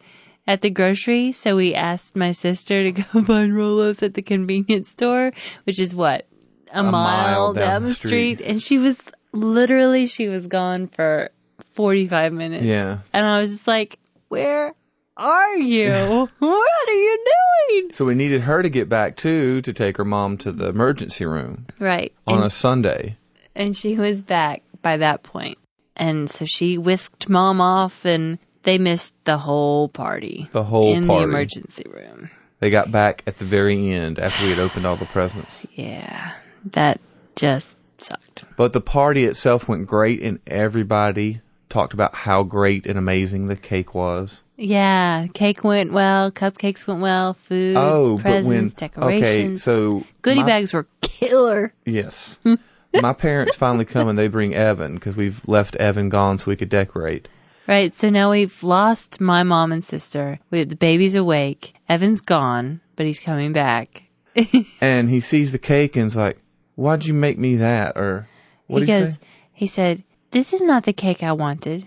at 0.47 0.61
the 0.61 0.69
grocery, 0.69 1.33
so 1.33 1.57
we 1.57 1.75
asked 1.75 2.15
my 2.15 2.33
sister 2.33 2.91
to 2.91 2.93
go 3.13 3.23
find 3.25 3.53
Rolos 3.53 4.03
at 4.03 4.13
the 4.13 4.23
convenience 4.23 4.91
store, 4.91 5.33
which 5.65 5.81
is 5.81 5.95
what 5.95 6.27
a, 6.73 6.83
mile, 6.83 7.55
down, 7.55 7.85
the 7.85 7.95
street. 7.95 8.43
and 8.43 8.63
she 8.63 8.79
was 8.79 9.01
literally 9.33 10.05
she 10.07 10.29
was 10.29 10.47
gone 10.47 10.89
for 10.89 11.31
forty 11.73 12.07
five 12.07 12.33
minutes. 12.35 12.65
yeah. 12.65 12.99
and 13.15 13.27
I 13.27 13.41
was 13.41 13.51
just 13.51 13.67
like, 13.67 13.99
where 14.29 14.75
are 15.21 15.57
you? 15.57 16.29
what 16.39 16.89
are 16.89 16.93
you 16.93 17.25
doing? 17.71 17.93
So 17.93 18.05
we 18.05 18.15
needed 18.15 18.41
her 18.43 18.63
to 18.63 18.69
get 18.69 18.89
back 18.89 19.17
too 19.17 19.61
to 19.63 19.73
take 19.73 19.97
her 19.99 20.05
mom 20.05 20.37
to 20.39 20.51
the 20.53 20.69
emergency 20.69 21.25
room 21.27 21.67
Right. 21.79 22.13
on 22.27 22.37
And- 22.39 22.45
a 22.47 22.51
Sunday. 22.51 23.17
and 23.55 23.77
she 23.77 23.97
was 23.97 24.23
back 24.23 24.63
by 24.83 24.97
that 24.97 25.23
point. 25.23 25.59
And 25.97 26.31
so 26.31 26.45
she 26.47 26.79
whisked 26.79 27.29
mom 27.29 27.61
off 27.61 28.05
and 28.07 28.39
they 28.63 28.79
missed 28.79 29.15
the 29.25 29.37
whole 29.39 29.89
party. 29.89 30.47
The 30.53 30.65
whole 30.65 30.93
in 30.95 31.07
party. 31.07 31.25
the 31.25 31.29
emergency 31.29 31.85
room. 31.93 32.31
They 32.61 32.71
got 32.71 32.91
back 32.91 33.23
at 33.27 33.37
the 33.37 33.45
very 33.45 33.91
end 33.91 34.19
after 34.19 34.45
we 34.45 34.51
had 34.51 34.59
opened 34.59 34.87
all 34.87 34.97
the 34.97 35.05
presents. 35.07 35.67
Yeah. 35.75 36.33
That 36.73 37.01
just 37.37 37.77
sucked. 37.99 38.45
But 38.57 38.73
the 38.73 38.81
party 38.83 39.25
itself 39.25 39.67
went 39.69 39.87
great, 39.87 40.23
and 40.23 40.41
everybody 40.47 41.41
talked 41.71 41.95
about 41.95 42.15
how 42.15 42.43
great 42.43 42.85
and 42.87 42.99
amazing 42.99 43.47
the 43.47 43.57
cake 43.57 43.95
was. 43.95 44.43
Yeah, 44.63 45.27
cake 45.33 45.65
went 45.65 45.93
well, 45.93 46.31
cupcakes 46.31 46.87
went 46.87 47.01
well, 47.01 47.33
food, 47.35 47.77
Oh, 47.79 48.19
presents, 48.21 48.45
but 48.47 48.49
when 48.49 48.69
decorations. 48.69 49.23
okay, 49.27 49.55
so 49.57 50.05
goodie 50.21 50.41
my- 50.43 50.47
bags 50.47 50.75
were 50.75 50.87
killer. 51.01 51.73
Yes, 51.87 52.39
my 52.95 53.15
parents 53.15 53.57
finally 53.57 53.87
come 53.87 54.09
and 54.09 54.19
they 54.19 54.29
bring 54.29 54.55
Evan 54.55 54.95
because 54.97 55.17
we've 55.17 55.41
left 55.49 55.77
Evan 55.77 56.11
gone 56.11 56.39
so 56.39 56.47
we 56.51 56.57
could 56.57 56.69
decorate. 56.69 57.27
Right, 57.67 57.95
so 57.95 58.11
now 58.11 58.31
we've 58.33 58.63
lost 58.63 59.21
my 59.21 59.43
mom 59.45 59.73
and 59.73 59.83
sister. 59.83 60.39
We 60.51 60.65
the 60.65 60.77
baby's 60.77 61.15
awake. 61.15 61.73
Evan's 61.89 62.21
gone, 62.21 62.81
but 62.97 63.07
he's 63.07 63.21
coming 63.21 63.53
back. 63.53 64.05
And 64.81 65.09
he 65.09 65.21
sees 65.21 65.53
the 65.53 65.59
cake 65.59 65.97
and's 65.97 66.17
like, 66.17 66.39
"Why'd 66.75 67.05
you 67.07 67.15
make 67.15 67.39
me 67.39 67.57
that?" 67.57 67.97
Or 67.97 68.29
what 68.67 68.83
he 68.83 68.87
goes, 68.87 69.19
he 69.53 69.67
said, 69.67 70.03
"This 70.33 70.53
is 70.53 70.61
not 70.63 70.85
the 70.85 70.93
cake 70.93 71.23
I 71.23 71.33
wanted." 71.33 71.87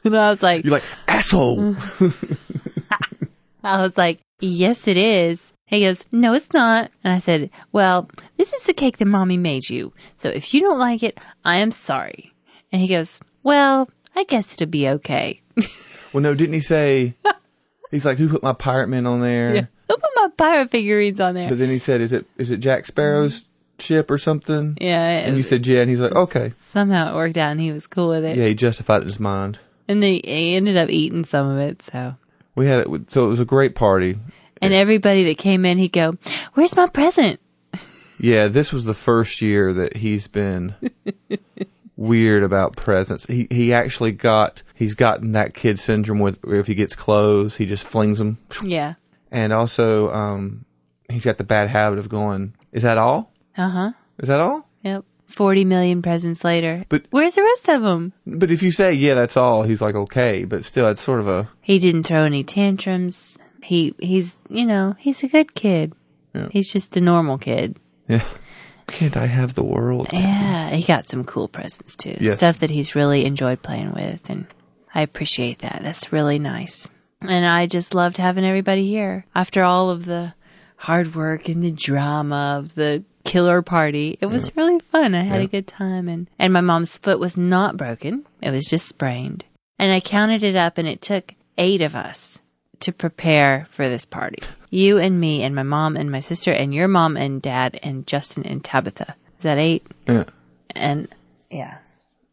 and 0.04 0.16
I 0.16 0.28
was 0.28 0.42
like, 0.42 0.64
You're 0.64 0.72
like 0.72 0.84
asshole. 1.06 1.76
I 3.64 3.82
was 3.82 3.98
like, 3.98 4.20
yes, 4.40 4.88
it 4.88 4.96
is. 4.96 5.52
He 5.66 5.80
goes, 5.80 6.06
no, 6.10 6.32
it's 6.32 6.52
not. 6.54 6.90
And 7.04 7.12
I 7.12 7.18
said, 7.18 7.50
well, 7.72 8.08
this 8.38 8.54
is 8.54 8.62
the 8.62 8.72
cake 8.72 8.96
that 8.96 9.04
mommy 9.04 9.36
made 9.36 9.68
you. 9.68 9.92
So 10.16 10.30
if 10.30 10.54
you 10.54 10.62
don't 10.62 10.78
like 10.78 11.02
it, 11.02 11.18
I 11.44 11.58
am 11.58 11.70
sorry. 11.70 12.32
And 12.72 12.80
he 12.80 12.88
goes, 12.88 13.20
well, 13.42 13.90
I 14.16 14.24
guess 14.24 14.54
it'll 14.54 14.68
be 14.68 14.88
okay. 14.88 15.42
well, 16.14 16.22
no, 16.22 16.34
didn't 16.34 16.54
he 16.54 16.60
say? 16.60 17.14
He's 17.90 18.04
like, 18.04 18.18
"Who 18.18 18.28
put 18.28 18.42
my 18.42 18.52
pirate 18.52 18.88
man 18.88 19.06
on 19.06 19.20
there?" 19.20 19.54
Yeah. 19.54 19.66
Who 19.88 19.96
put 19.96 20.10
my 20.14 20.28
pirate 20.36 20.70
figurines 20.70 21.20
on 21.20 21.34
there? 21.34 21.48
But 21.48 21.58
then 21.58 21.70
he 21.70 21.78
said, 21.78 22.00
"Is 22.00 22.12
it 22.12 22.26
is 22.36 22.50
it 22.50 22.58
Jack 22.58 22.86
Sparrow's 22.86 23.40
mm. 23.40 23.44
ship 23.78 24.10
or 24.10 24.18
something?" 24.18 24.76
yeah. 24.80 25.20
And 25.20 25.36
you 25.36 25.42
said, 25.42 25.66
"Yeah," 25.66 25.80
and 25.80 25.90
he's 25.90 26.00
like, 26.00 26.12
"Okay." 26.12 26.52
somehow 26.66 27.12
it 27.12 27.16
worked 27.16 27.38
out 27.38 27.52
and 27.52 27.60
he 27.60 27.72
was 27.72 27.86
cool 27.86 28.08
with 28.08 28.24
it. 28.24 28.36
Yeah, 28.36 28.44
he 28.44 28.54
justified 28.54 28.98
it 28.98 29.02
in 29.02 29.06
his 29.06 29.20
mind. 29.20 29.58
And 29.88 30.02
they, 30.02 30.20
ended 30.20 30.76
up 30.76 30.90
eating 30.90 31.24
some 31.24 31.48
of 31.48 31.58
it. 31.58 31.82
So, 31.82 32.14
We 32.54 32.66
had 32.66 32.86
it, 32.86 33.10
so 33.10 33.24
it 33.24 33.28
was 33.28 33.40
a 33.40 33.44
great 33.46 33.74
party. 33.74 34.18
and 34.60 34.74
everybody 34.74 35.24
that 35.24 35.38
came 35.38 35.64
in, 35.64 35.78
he'd 35.78 35.92
go, 35.92 36.16
where's 36.54 36.76
my 36.76 36.86
present? 36.86 37.40
Yeah, 38.20 38.48
this 38.48 38.72
was 38.72 38.84
the 38.84 38.94
first 38.94 39.40
year 39.40 39.72
that 39.72 39.96
he's 39.96 40.26
been 40.26 40.74
weird 41.96 42.42
about 42.42 42.74
presents. 42.76 43.26
He 43.26 43.46
he 43.50 43.72
actually 43.72 44.10
got 44.12 44.62
he's 44.74 44.94
gotten 44.94 45.32
that 45.32 45.54
kid 45.54 45.78
syndrome 45.78 46.18
with 46.18 46.38
where 46.42 46.58
if 46.60 46.66
he 46.66 46.74
gets 46.74 46.96
clothes, 46.96 47.56
he 47.56 47.64
just 47.66 47.86
flings 47.86 48.18
them. 48.18 48.38
Yeah. 48.62 48.94
And 49.30 49.52
also, 49.52 50.12
um, 50.12 50.64
he's 51.08 51.24
got 51.24 51.38
the 51.38 51.44
bad 51.44 51.68
habit 51.68 52.00
of 52.00 52.08
going, 52.08 52.54
"Is 52.72 52.82
that 52.82 52.98
all? 52.98 53.32
Uh 53.56 53.68
huh. 53.68 53.92
Is 54.18 54.26
that 54.28 54.40
all?" 54.40 54.68
Yep. 54.82 55.04
40 55.28 55.64
million 55.64 56.02
presents 56.02 56.42
later. 56.42 56.84
But- 56.88 57.04
where's 57.10 57.36
the 57.36 57.42
rest 57.42 57.68
of 57.68 57.82
them? 57.82 58.12
But 58.26 58.50
if 58.50 58.62
you 58.62 58.70
say, 58.70 58.92
"Yeah, 58.94 59.14
that's 59.14 59.36
all," 59.36 59.62
he's 59.62 59.80
like, 59.80 59.94
"Okay," 59.94 60.44
but 60.44 60.64
still, 60.64 60.88
it's 60.88 61.02
sort 61.02 61.20
of 61.20 61.28
a 61.28 61.48
He 61.60 61.78
didn't 61.78 62.02
throw 62.04 62.24
any 62.24 62.44
tantrums. 62.44 63.38
He 63.62 63.94
he's 63.98 64.40
you 64.48 64.64
know 64.66 64.94
he's 64.98 65.22
a 65.22 65.28
good 65.28 65.54
kid. 65.54 65.92
Yeah. 66.34 66.48
He's 66.50 66.72
just 66.72 66.96
a 66.96 67.00
normal 67.00 67.38
kid. 67.38 67.78
yeah. 68.08 68.24
Can't 68.86 69.18
I 69.18 69.26
have 69.26 69.54
the 69.54 69.62
world? 69.64 70.08
Yeah, 70.14 70.70
he 70.70 70.82
got 70.82 71.04
some 71.04 71.22
cool 71.24 71.46
presents 71.46 71.94
too. 71.94 72.16
Yes. 72.20 72.38
Stuff 72.38 72.60
that 72.60 72.70
he's 72.70 72.94
really 72.94 73.26
enjoyed 73.26 73.60
playing 73.62 73.92
with, 73.92 74.30
and 74.30 74.46
I 74.94 75.02
appreciate 75.02 75.58
that. 75.58 75.80
That's 75.82 76.10
really 76.10 76.38
nice. 76.38 76.88
And 77.20 77.44
I 77.44 77.66
just 77.66 77.94
loved 77.94 78.16
having 78.16 78.44
everybody 78.46 78.86
here 78.88 79.26
after 79.34 79.62
all 79.62 79.90
of 79.90 80.06
the 80.06 80.32
hard 80.76 81.14
work 81.14 81.48
and 81.50 81.62
the 81.62 81.70
drama 81.72 82.56
of 82.60 82.74
the 82.74 83.04
killer 83.28 83.62
party. 83.62 84.18
It 84.20 84.26
was 84.26 84.54
really 84.56 84.78
fun. 84.80 85.14
I 85.14 85.22
had 85.22 85.38
Yeah. 85.40 85.44
a 85.44 85.48
good 85.48 85.66
time, 85.66 86.08
and 86.08 86.28
and 86.38 86.52
my 86.52 86.60
mom's 86.60 86.96
foot 86.98 87.18
was 87.20 87.36
not 87.36 87.76
broken. 87.76 88.24
It 88.42 88.50
was 88.50 88.66
just 88.66 88.86
sprained. 88.88 89.44
And 89.78 89.92
I 89.92 90.00
counted 90.00 90.42
it 90.42 90.56
up, 90.56 90.78
and 90.78 90.88
it 90.88 91.00
took 91.00 91.34
eight 91.56 91.80
of 91.82 91.94
us 91.94 92.38
to 92.80 92.92
prepare 92.92 93.66
for 93.70 93.88
this 93.88 94.04
party. 94.04 94.38
You 94.70 94.98
and 94.98 95.18
me 95.20 95.42
and 95.42 95.54
my 95.54 95.62
mom 95.62 95.96
and 95.96 96.10
my 96.10 96.20
sister 96.20 96.52
and 96.52 96.72
your 96.74 96.88
mom 96.88 97.16
and 97.16 97.40
dad 97.42 97.78
and 97.82 98.06
Justin 98.06 98.44
and 98.46 98.62
Tabitha. 98.62 99.14
Is 99.38 99.42
that 99.42 99.58
eight? 99.58 99.84
Yeah. 100.06 100.24
And 100.74 101.08
yeah. 101.50 101.78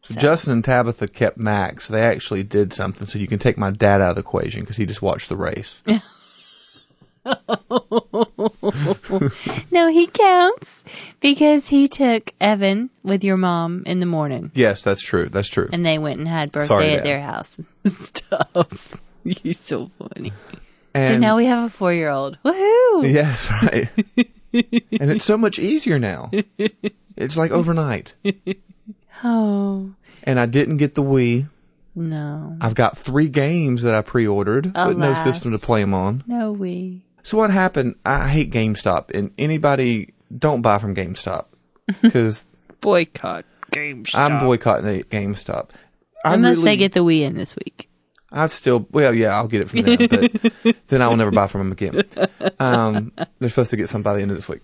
So 0.02 0.14
Justin 0.14 0.52
and 0.52 0.64
Tabitha 0.64 1.08
kept 1.08 1.36
Max. 1.38 1.86
So 1.86 1.92
they 1.94 2.02
actually 2.02 2.44
did 2.44 2.72
something. 2.72 3.06
So 3.08 3.18
you 3.18 3.26
can 3.26 3.38
take 3.40 3.58
my 3.58 3.70
dad 3.70 4.00
out 4.00 4.10
of 4.10 4.14
the 4.16 4.20
equation 4.20 4.60
because 4.60 4.76
he 4.76 4.86
just 4.86 5.02
watched 5.02 5.28
the 5.28 5.36
race. 5.36 5.80
No, 9.70 9.88
he 9.88 10.06
counts 10.06 10.84
because 11.20 11.68
he 11.68 11.88
took 11.88 12.32
Evan 12.40 12.90
with 13.02 13.24
your 13.24 13.36
mom 13.36 13.82
in 13.86 13.98
the 13.98 14.06
morning 14.06 14.50
yes, 14.54 14.82
that's 14.82 15.02
true. 15.02 15.28
That's 15.28 15.48
true. 15.48 15.68
and 15.72 15.84
they 15.84 15.98
went 15.98 16.18
and 16.18 16.28
had 16.28 16.52
birthday 16.52 16.66
Sorry, 16.66 16.90
at 16.92 16.96
Dad. 16.98 17.06
their 17.06 17.20
house 17.20 17.58
and 17.84 17.84
stuff. 17.92 19.00
You're 19.24 19.52
so 19.54 19.90
funny. 19.98 20.32
so 20.94 21.18
now 21.18 21.36
we 21.36 21.46
have 21.46 21.64
a 21.64 21.68
four 21.70 21.92
year 21.92 22.10
old. 22.10 22.38
Woohoo! 22.44 23.12
yes, 23.12 23.50
right. 23.50 23.88
and 24.52 25.10
it's 25.10 25.24
so 25.24 25.36
much 25.36 25.58
easier 25.58 25.98
now. 25.98 26.30
It's 27.16 27.36
like 27.36 27.50
overnight. 27.50 28.14
Oh, 29.24 29.94
And 30.24 30.38
I 30.38 30.44
didn't 30.44 30.76
get 30.76 30.94
the 30.94 31.02
Wii. 31.02 31.48
no. 31.94 32.54
I've 32.60 32.74
got 32.74 32.98
three 32.98 33.30
games 33.30 33.80
that 33.80 33.94
I 33.94 34.02
pre-ordered, 34.02 34.74
but 34.74 34.98
no 34.98 35.06
Alas. 35.08 35.24
system 35.24 35.52
to 35.52 35.58
play 35.58 35.80
them 35.80 35.94
on. 35.94 36.22
No, 36.26 36.52
we. 36.52 37.00
So 37.26 37.36
what 37.38 37.50
happened? 37.50 37.96
I 38.06 38.28
hate 38.28 38.52
GameStop, 38.52 39.10
and 39.12 39.32
anybody 39.36 40.14
don't 40.38 40.62
buy 40.62 40.78
from 40.78 40.94
GameStop 40.94 41.46
because 42.00 42.44
Boycott 42.80 43.44
games. 43.72 44.12
I'm 44.14 44.38
boycotting 44.38 44.86
the 44.86 45.02
GameStop. 45.02 45.70
I 46.24 46.34
Unless 46.34 46.58
really- 46.58 46.64
they 46.66 46.76
get 46.76 46.92
the 46.92 47.00
Wii 47.00 47.22
in 47.22 47.34
this 47.34 47.56
week. 47.56 47.88
I'd 48.30 48.52
still, 48.52 48.86
well, 48.92 49.12
yeah, 49.12 49.34
I'll 49.34 49.48
get 49.48 49.62
it 49.62 49.70
from 49.70 49.82
them, 49.82 50.06
but 50.08 50.76
then 50.86 51.02
I 51.02 51.08
will 51.08 51.16
never 51.16 51.32
buy 51.32 51.48
from 51.48 51.62
them 51.62 51.72
again. 51.72 52.04
Um, 52.60 53.12
they're 53.40 53.48
supposed 53.48 53.70
to 53.70 53.76
get 53.76 53.88
some 53.88 54.02
by 54.02 54.14
the 54.14 54.22
end 54.22 54.30
of 54.30 54.36
this 54.36 54.48
week. 54.48 54.62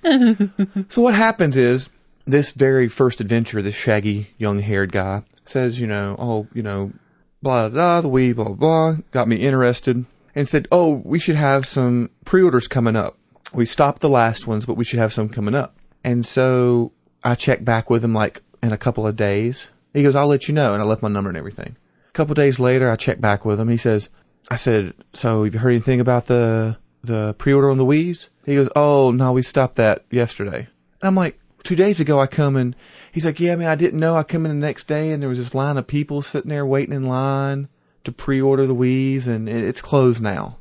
So 0.89 1.03
what 1.03 1.15
happens 1.15 1.57
is 1.57 1.89
this 2.27 2.53
very 2.53 2.87
first 2.87 3.21
adventure, 3.21 3.61
this 3.61 3.75
shaggy 3.75 4.31
young 4.39 4.61
haired 4.61 4.93
guy 4.93 5.23
says, 5.47 5.81
you 5.81 5.89
know, 5.89 6.15
oh, 6.17 6.47
you 6.55 6.63
know, 6.63 6.93
blah, 7.41 7.69
blah, 7.69 8.03
the 8.03 8.09
Wii, 8.09 8.37
blah, 8.37 8.51
blah, 8.51 8.97
got 9.11 9.27
me 9.27 9.37
interested 9.37 10.05
and 10.35 10.49
said, 10.49 10.69
oh, 10.73 11.03
we 11.05 11.19
should 11.19 11.37
have 11.37 11.67
some 11.67 12.11
pre-orders 12.25 12.67
coming 12.69 12.97
up. 12.97 13.19
We 13.53 13.67
stopped 13.67 14.01
the 14.01 14.09
last 14.09 14.47
ones, 14.47 14.65
but 14.65 14.75
we 14.75 14.85
should 14.85 14.99
have 14.99 15.13
some 15.13 15.29
coming 15.29 15.55
up. 15.55 15.77
And 16.05 16.27
so 16.27 16.93
I 17.23 17.35
checked 17.35 17.65
back 17.65 17.91
with 17.91 18.05
him 18.05 18.15
like 18.15 18.43
in 18.63 18.73
a 18.73 18.79
couple 18.79 19.07
of 19.07 19.17
days. 19.17 19.69
He 19.93 20.03
goes, 20.03 20.17
I'll 20.17 20.27
let 20.27 20.49
you 20.49 20.55
know. 20.55 20.73
And 20.73 20.83
I 20.83 20.87
left 20.87 21.03
my 21.03 21.09
number 21.09 21.29
and 21.29 21.37
everything. 21.37 21.77
A 22.09 22.13
couple 22.13 22.33
of 22.33 22.37
days 22.37 22.59
later, 22.59 22.91
I 22.91 22.97
checked 22.97 23.21
back 23.21 23.45
with 23.45 23.61
him. 23.61 23.69
He 23.69 23.77
says, 23.77 24.09
I 24.51 24.57
said, 24.57 24.95
so 25.13 25.45
have 25.45 25.55
you 25.55 25.61
heard 25.61 25.71
anything 25.71 26.01
about 26.01 26.27
the, 26.27 26.79
the 27.05 27.35
pre-order 27.35 27.71
on 27.71 27.79
the 27.79 27.85
Wii's? 27.85 28.31
He 28.45 28.55
goes, 28.55 28.69
oh, 28.75 29.11
no, 29.11 29.33
we 29.33 29.43
stopped 29.43 29.77
that 29.77 30.05
yesterday. 30.11 30.69
And 31.01 31.09
I'm 31.09 31.15
like, 31.15 31.39
two 31.63 31.77
days 31.77 32.01
ago 32.01 32.19
I 32.19 32.27
come 32.27 32.57
and 32.57 32.75
he's 33.13 33.25
like, 33.25 33.39
yeah, 33.39 33.55
man, 33.57 33.69
I 33.69 33.77
didn't 33.77 34.01
know. 34.01 34.17
I 34.17 34.23
come 34.23 34.47
in 34.47 34.61
the 34.61 34.67
next 34.67 34.89
day 34.89 35.13
and 35.13 35.23
there 35.23 35.29
was 35.29 35.39
this 35.39 35.55
line 35.55 35.77
of 35.77 35.87
people 35.87 36.23
sitting 36.23 36.49
there 36.49 36.67
waiting 36.67 36.95
in 36.95 37.05
line 37.05 37.69
to 38.05 38.13
pre-order 38.13 38.67
the 38.67 38.75
Wii's 38.75 39.27
and 39.29 39.49
it's 39.49 39.81
closed 39.81 40.23
now. 40.23 40.59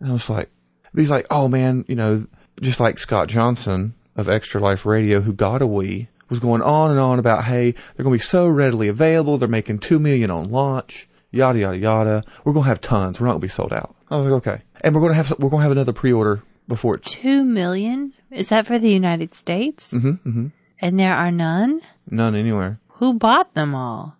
And 0.00 0.10
I 0.10 0.12
was 0.12 0.28
like, 0.30 0.50
but 0.92 1.00
he's 1.00 1.10
like, 1.10 1.26
oh 1.30 1.48
man, 1.48 1.84
you 1.88 1.94
know, 1.94 2.26
just 2.60 2.80
like 2.80 2.98
Scott 2.98 3.28
Johnson 3.28 3.94
of 4.16 4.28
Extra 4.28 4.60
Life 4.60 4.84
Radio 4.86 5.20
who 5.20 5.32
got 5.32 5.62
a 5.62 5.66
Wii 5.66 6.08
was 6.28 6.38
going 6.38 6.62
on 6.62 6.90
and 6.90 7.00
on 7.00 7.18
about, 7.18 7.44
hey, 7.44 7.72
they're 7.72 8.04
going 8.04 8.18
to 8.18 8.22
be 8.22 8.28
so 8.28 8.46
readily 8.48 8.88
available. 8.88 9.36
They're 9.38 9.48
making 9.48 9.80
two 9.80 9.98
million 9.98 10.30
on 10.30 10.50
launch, 10.50 11.08
yada, 11.30 11.58
yada, 11.58 11.78
yada. 11.78 12.22
We're 12.44 12.52
going 12.52 12.64
to 12.64 12.68
have 12.68 12.80
tons. 12.80 13.20
We're 13.20 13.26
not 13.26 13.32
going 13.32 13.40
to 13.40 13.44
be 13.46 13.50
sold 13.50 13.72
out. 13.72 13.94
I 14.10 14.16
was 14.16 14.26
like, 14.30 14.46
okay. 14.46 14.62
And 14.80 14.94
we're 14.94 15.00
going 15.00 15.12
to 15.12 15.16
have, 15.16 15.30
we're 15.38 15.50
going 15.50 15.60
to 15.60 15.64
have 15.64 15.72
another 15.72 15.92
pre-order 15.92 16.42
before 16.68 16.94
it's, 16.94 17.10
Two 17.12 17.44
million? 17.44 18.12
Is 18.30 18.50
that 18.50 18.66
for 18.66 18.78
the 18.78 18.88
United 18.90 19.34
States? 19.34 19.90
hmm 19.90 20.12
hmm 20.12 20.46
And 20.80 20.98
there 21.00 21.14
are 21.14 21.32
none? 21.32 21.80
none 22.08 22.34
anywhere. 22.36 22.78
Who 22.94 23.14
bought 23.14 23.54
them 23.54 23.74
all? 23.74 24.16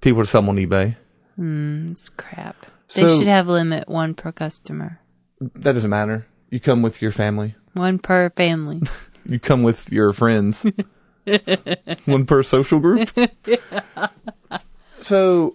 People 0.00 0.22
to 0.22 0.26
sell 0.26 0.42
them 0.42 0.50
on 0.50 0.56
eBay. 0.56 0.96
Hmm, 1.38 1.86
it's 1.90 2.08
crap. 2.08 2.66
They 2.94 3.02
So- 3.02 3.18
should 3.18 3.28
have 3.28 3.46
limit 3.48 3.88
one 3.88 4.14
per 4.14 4.32
customer. 4.32 4.98
That 5.40 5.74
doesn't 5.74 5.88
matter. 5.90 6.26
You 6.50 6.58
come 6.58 6.82
with 6.82 7.00
your 7.00 7.12
family. 7.12 7.54
One 7.74 7.98
per 7.98 8.30
family. 8.30 8.82
You 9.26 9.38
come 9.38 9.62
with 9.62 9.92
your 9.92 10.14
friends. 10.14 10.64
One 12.06 12.24
per 12.24 12.42
social 12.42 12.78
group. 12.78 13.10
so 15.02 15.54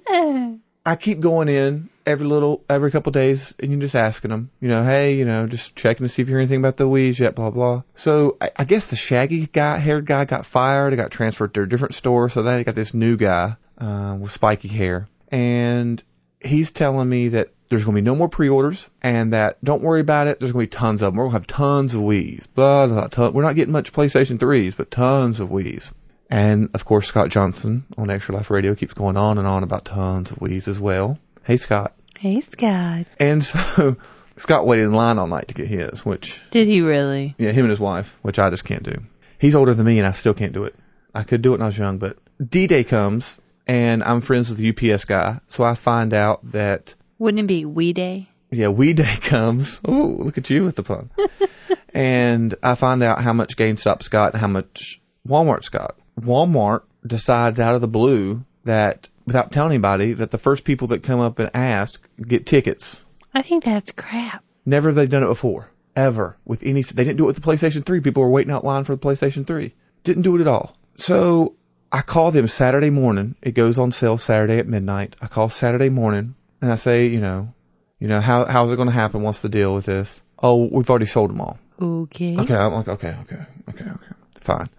I 0.85 0.95
keep 0.95 1.19
going 1.21 1.49
in 1.49 1.89
every 2.05 2.27
little, 2.27 2.63
every 2.69 2.91
couple 2.91 3.09
of 3.09 3.13
days, 3.15 3.53
and 3.59 3.71
you're 3.71 3.81
just 3.81 3.95
asking 3.95 4.29
them, 4.29 4.51
you 4.59 4.67
know, 4.67 4.83
hey, 4.83 5.15
you 5.15 5.25
know, 5.25 5.47
just 5.47 5.75
checking 5.75 6.05
to 6.05 6.09
see 6.09 6.21
if 6.21 6.27
you 6.27 6.33
hear 6.33 6.39
anything 6.39 6.59
about 6.59 6.77
the 6.77 6.87
Wii's 6.87 7.19
yet, 7.19 7.33
blah 7.35 7.49
blah. 7.49 7.81
So 7.95 8.37
I, 8.39 8.51
I 8.57 8.63
guess 8.63 8.91
the 8.91 8.95
shaggy 8.95 9.47
guy, 9.47 9.77
haired 9.77 10.05
guy, 10.05 10.25
got 10.25 10.45
fired. 10.45 10.93
He 10.93 10.97
got 10.97 11.09
transferred 11.09 11.53
to 11.55 11.61
a 11.63 11.67
different 11.67 11.95
store. 11.95 12.29
So 12.29 12.43
then 12.43 12.57
they 12.59 12.63
got 12.63 12.75
this 12.75 12.93
new 12.93 13.17
guy 13.17 13.55
uh, 13.79 14.17
with 14.19 14.31
spiky 14.31 14.67
hair, 14.67 15.07
and 15.33 16.01
he's 16.39 16.71
telling 16.71 17.09
me 17.09 17.27
that 17.29 17.49
there's 17.69 17.83
going 17.85 17.95
to 17.95 18.01
be 18.01 18.05
no 18.05 18.15
more 18.15 18.29
pre-orders 18.29 18.87
and 19.01 19.33
that 19.33 19.57
don't 19.65 19.81
worry 19.81 19.99
about 20.01 20.27
it. 20.27 20.39
There's 20.39 20.51
going 20.51 20.67
to 20.67 20.69
be 20.69 20.77
tons 20.77 21.01
of 21.01 21.07
them. 21.07 21.15
We're 21.15 21.23
going 21.23 21.31
to 21.31 21.37
have 21.39 21.47
tons 21.47 21.95
of 21.95 22.01
Wii's. 22.01 22.45
Blah, 22.47 22.85
blah, 22.87 23.07
ton- 23.07 23.33
We're 23.33 23.41
not 23.41 23.55
getting 23.55 23.71
much 23.71 23.91
PlayStation 23.91 24.37
3s, 24.37 24.77
but 24.77 24.91
tons 24.91 25.39
of 25.39 25.49
Wii's. 25.49 25.91
And 26.29 26.69
of 26.75 26.85
course, 26.85 27.07
Scott 27.07 27.29
Johnson 27.29 27.83
on 27.97 28.09
Extra 28.11 28.35
Life 28.35 28.51
Radio 28.51 28.75
keeps 28.75 28.93
going 28.93 29.17
on 29.17 29.37
and 29.39 29.47
on 29.47 29.63
about 29.63 29.85
tons 29.85 30.29
of 30.29 30.37
Wii's 30.37 30.67
as 30.67 30.79
well. 30.79 31.17
Hey, 31.43 31.57
Scott. 31.57 31.93
hey, 32.19 32.39
Scott. 32.41 33.05
And 33.19 33.43
so 33.43 33.97
Scott 34.37 34.67
waited 34.67 34.83
in 34.83 34.93
line 34.93 35.17
all 35.17 35.27
night 35.27 35.47
to 35.47 35.53
get 35.55 35.67
his, 35.67 36.05
which, 36.05 36.41
Did 36.51 36.67
he 36.67 36.81
really? 36.81 37.33
yeah, 37.39 37.51
him 37.51 37.65
and 37.65 37.71
his 37.71 37.79
wife, 37.79 38.15
which 38.21 38.37
I 38.37 38.49
just 38.51 38.65
can't 38.65 38.83
do. 38.83 39.01
He's 39.39 39.55
older 39.55 39.73
than 39.73 39.85
me 39.87 39.97
and 39.97 40.07
I 40.07 40.11
still 40.11 40.33
can't 40.35 40.53
do 40.53 40.63
it. 40.65 40.75
I 41.15 41.23
could 41.23 41.41
do 41.41 41.49
it 41.49 41.57
when 41.57 41.63
I 41.63 41.67
was 41.67 41.77
young, 41.77 41.97
but 41.97 42.17
D-Day 42.49 42.83
comes 42.83 43.35
and 43.67 44.03
I'm 44.03 44.22
friends 44.22 44.50
with 44.50 44.58
the 44.58 44.70
UPS 44.93 45.05
guy. 45.05 45.39
So 45.48 45.63
I 45.63 45.75
find 45.75 46.13
out 46.13 46.51
that 46.51 46.96
Wouldn't 47.20 47.41
it 47.41 47.48
be 47.48 47.65
We 47.65 47.93
Day? 47.93 48.29
yeah, 48.51 48.67
We 48.70 48.93
Day 48.93 49.17
comes. 49.22 49.79
Oh, 49.86 50.15
look 50.20 50.38
at 50.38 50.50
you 50.50 50.63
with 50.63 50.75
the 50.75 50.84
pun. 50.84 51.10
and 51.93 52.55
I 52.63 52.75
find 52.75 53.03
out 53.03 53.22
how 53.22 53.34
much 53.34 53.58
GameStop's 53.58 54.08
got 54.08 54.34
and 54.34 54.41
how 54.41 54.48
much 54.48 55.01
Walmart's 55.27 55.70
got. 55.70 55.98
Walmart 56.20 56.82
decides 57.05 57.60
out 57.60 57.75
of 57.75 57.82
the 57.82 57.88
blue 57.88 58.46
that 58.63 59.10
without 59.25 59.51
telling 59.51 59.72
anybody 59.72 60.13
that 60.13 60.32
the 60.32 60.38
first 60.38 60.63
people 60.63 60.88
that 60.89 61.03
come 61.03 61.20
up 61.20 61.40
and 61.40 61.50
ask 61.53 62.01
get 62.22 62.46
tickets. 62.46 63.01
I 63.33 63.42
think 63.42 63.64
that's 63.64 63.92
crap. 63.92 64.44
Never 64.66 64.90
have 64.90 64.96
they 64.96 65.07
done 65.07 65.24
it 65.24 65.27
before. 65.27 65.70
Ever. 65.96 66.37
With 66.46 66.64
any, 66.64 66.81
they 66.81 67.03
didn't 67.03 67.18
do 67.18 67.24
it 67.24 67.27
with 67.27 67.35
the 67.35 67.42
PlayStation 67.42 67.85
3. 67.85 68.00
People 68.01 68.24
were 68.24 68.29
waiting 68.29 68.51
out 68.51 68.64
line 68.64 68.83
for 68.83 68.96
the 68.96 69.01
PlayStation 69.01 69.46
3. 69.46 69.74
Didn't 70.03 70.24
do 70.24 70.35
it 70.35 70.42
at 70.42 70.48
all. 70.48 70.75
So 70.98 71.55
I 71.94 72.01
call 72.01 72.32
them 72.32 72.48
Saturday 72.48 72.90
morning. 72.90 73.36
It 73.44 73.51
goes 73.51 73.77
on 73.77 73.92
sale 73.92 74.18
Saturday 74.18 74.58
at 74.58 74.68
midnight. 74.68 75.16
I 75.22 75.27
call 75.27 75.50
Saturday 75.50 75.90
morning 75.90 76.34
and 76.60 76.72
I 76.72 76.75
say, 76.75 77.06
you 77.06 77.22
know, 77.22 77.53
you 78.00 78.08
know, 78.08 78.20
how, 78.20 78.46
how's 78.46 78.72
it 78.72 78.77
going 78.77 78.88
to 78.88 78.94
happen? 78.94 79.22
What's 79.22 79.44
the 79.44 79.50
deal 79.50 79.75
with 79.75 79.86
this? 79.86 80.24
Oh, 80.42 80.66
we've 80.72 80.90
already 80.90 81.06
sold 81.06 81.29
them 81.29 81.40
all. 81.40 81.60
Okay. 81.79 82.36
Okay. 82.36 82.56
I'm 82.56 82.74
like, 82.74 82.88
okay, 82.88 83.16
okay, 83.22 83.46
okay, 83.70 83.86
okay. 83.86 84.16
Fine. 84.42 84.70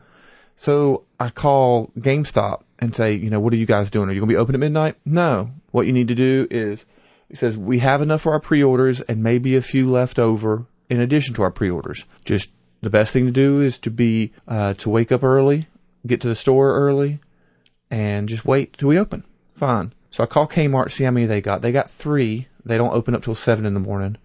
So 0.56 1.04
I 1.20 1.30
call 1.30 1.92
GameStop 1.98 2.64
and 2.80 2.94
say, 2.94 3.14
you 3.14 3.30
know, 3.30 3.38
what 3.38 3.52
are 3.52 3.56
you 3.56 3.66
guys 3.66 3.90
doing? 3.90 4.08
Are 4.08 4.12
you 4.12 4.20
going 4.20 4.28
to 4.28 4.34
be 4.34 4.38
open 4.38 4.56
at 4.56 4.60
midnight? 4.60 4.96
No. 5.04 5.52
What 5.70 5.86
you 5.86 5.92
need 5.92 6.08
to 6.08 6.14
do 6.16 6.48
is, 6.50 6.84
he 7.28 7.36
says, 7.36 7.56
we 7.56 7.78
have 7.78 8.02
enough 8.02 8.22
for 8.22 8.32
our 8.32 8.40
pre-orders 8.40 9.00
and 9.02 9.22
maybe 9.22 9.54
a 9.54 9.62
few 9.62 9.88
left 9.88 10.18
over 10.18 10.66
in 10.90 11.00
addition 11.00 11.34
to 11.36 11.42
our 11.42 11.50
pre-orders. 11.52 12.06
Just 12.24 12.50
the 12.80 12.90
best 12.90 13.12
thing 13.12 13.26
to 13.26 13.32
do 13.32 13.60
is 13.60 13.78
to 13.80 13.90
be, 13.90 14.32
uh, 14.48 14.74
to 14.74 14.90
wake 14.90 15.12
up 15.12 15.22
early, 15.22 15.68
get 16.06 16.20
to 16.22 16.28
the 16.28 16.34
store 16.34 16.74
early, 16.74 17.20
and 17.90 18.28
just 18.28 18.44
wait 18.44 18.76
till 18.76 18.88
we 18.88 18.98
open. 18.98 19.24
Fine. 19.54 19.92
So 20.10 20.22
I 20.22 20.26
call 20.26 20.46
Kmart, 20.46 20.92
see 20.92 21.04
how 21.04 21.10
many 21.10 21.26
they 21.26 21.40
got. 21.40 21.62
They 21.62 21.72
got 21.72 21.90
three. 21.90 22.48
They 22.64 22.78
don't 22.78 22.94
open 22.94 23.14
up 23.14 23.24
till 23.24 23.34
seven 23.34 23.66
in 23.66 23.74
the 23.74 23.80
morning. 23.80 24.16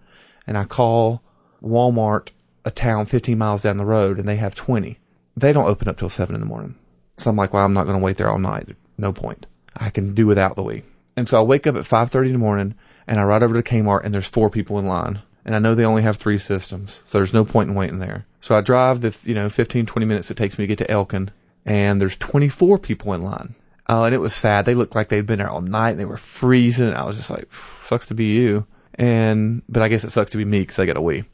And 0.45 0.57
I 0.57 0.65
call 0.65 1.21
Walmart, 1.63 2.29
a 2.65 2.71
town 2.71 3.05
15 3.05 3.37
miles 3.37 3.63
down 3.63 3.77
the 3.77 3.85
road, 3.85 4.19
and 4.19 4.27
they 4.27 4.35
have 4.35 4.55
20. 4.55 4.99
They 5.35 5.53
don't 5.53 5.67
open 5.67 5.87
up 5.87 5.97
till 5.97 6.09
seven 6.09 6.35
in 6.35 6.41
the 6.41 6.47
morning. 6.47 6.75
So 7.17 7.29
I'm 7.29 7.35
like, 7.35 7.53
well, 7.53 7.65
I'm 7.65 7.73
not 7.73 7.85
going 7.85 7.97
to 7.97 8.03
wait 8.03 8.17
there 8.17 8.29
all 8.29 8.39
night. 8.39 8.69
No 8.97 9.11
point. 9.13 9.45
I 9.75 9.89
can 9.89 10.13
do 10.13 10.27
without 10.27 10.55
the 10.55 10.63
Wii. 10.63 10.83
And 11.15 11.27
so 11.27 11.39
I 11.39 11.43
wake 11.43 11.67
up 11.67 11.75
at 11.75 11.83
5.30 11.83 12.27
in 12.27 12.33
the 12.33 12.39
morning 12.39 12.75
and 13.07 13.19
I 13.19 13.23
ride 13.23 13.43
over 13.43 13.59
to 13.59 13.67
Kmart 13.67 14.03
and 14.03 14.13
there's 14.13 14.27
four 14.27 14.49
people 14.49 14.79
in 14.79 14.85
line. 14.85 15.21
And 15.43 15.55
I 15.55 15.59
know 15.59 15.73
they 15.73 15.85
only 15.85 16.03
have 16.03 16.17
three 16.17 16.37
systems. 16.37 17.01
So 17.05 17.17
there's 17.17 17.33
no 17.33 17.43
point 17.43 17.69
in 17.69 17.75
waiting 17.75 17.99
there. 17.99 18.25
So 18.41 18.55
I 18.55 18.61
drive 18.61 19.01
the, 19.01 19.17
you 19.23 19.33
know, 19.33 19.49
15, 19.49 19.85
20 19.85 20.05
minutes 20.05 20.29
it 20.29 20.37
takes 20.37 20.57
me 20.57 20.63
to 20.63 20.67
get 20.67 20.77
to 20.77 20.91
Elkin 20.91 21.31
and 21.65 22.01
there's 22.01 22.17
24 22.17 22.79
people 22.79 23.13
in 23.13 23.23
line. 23.23 23.55
Oh, 23.87 24.03
and 24.03 24.13
it 24.13 24.19
was 24.19 24.35
sad. 24.35 24.65
They 24.65 24.75
looked 24.75 24.95
like 24.95 25.09
they'd 25.09 25.25
been 25.25 25.39
there 25.39 25.49
all 25.49 25.61
night 25.61 25.91
and 25.91 25.99
they 25.99 26.05
were 26.05 26.17
freezing. 26.17 26.93
I 26.93 27.05
was 27.05 27.17
just 27.17 27.31
like, 27.31 27.49
sucks 27.83 28.05
to 28.07 28.13
be 28.13 28.25
you. 28.25 28.67
And, 28.95 29.63
but 29.67 29.81
I 29.81 29.87
guess 29.87 30.03
it 30.03 30.11
sucks 30.11 30.31
to 30.31 30.37
be 30.37 30.45
me 30.45 30.59
because 30.59 30.77
I 30.77 30.85
got 30.85 30.97
a 30.97 31.01
Wii. 31.01 31.25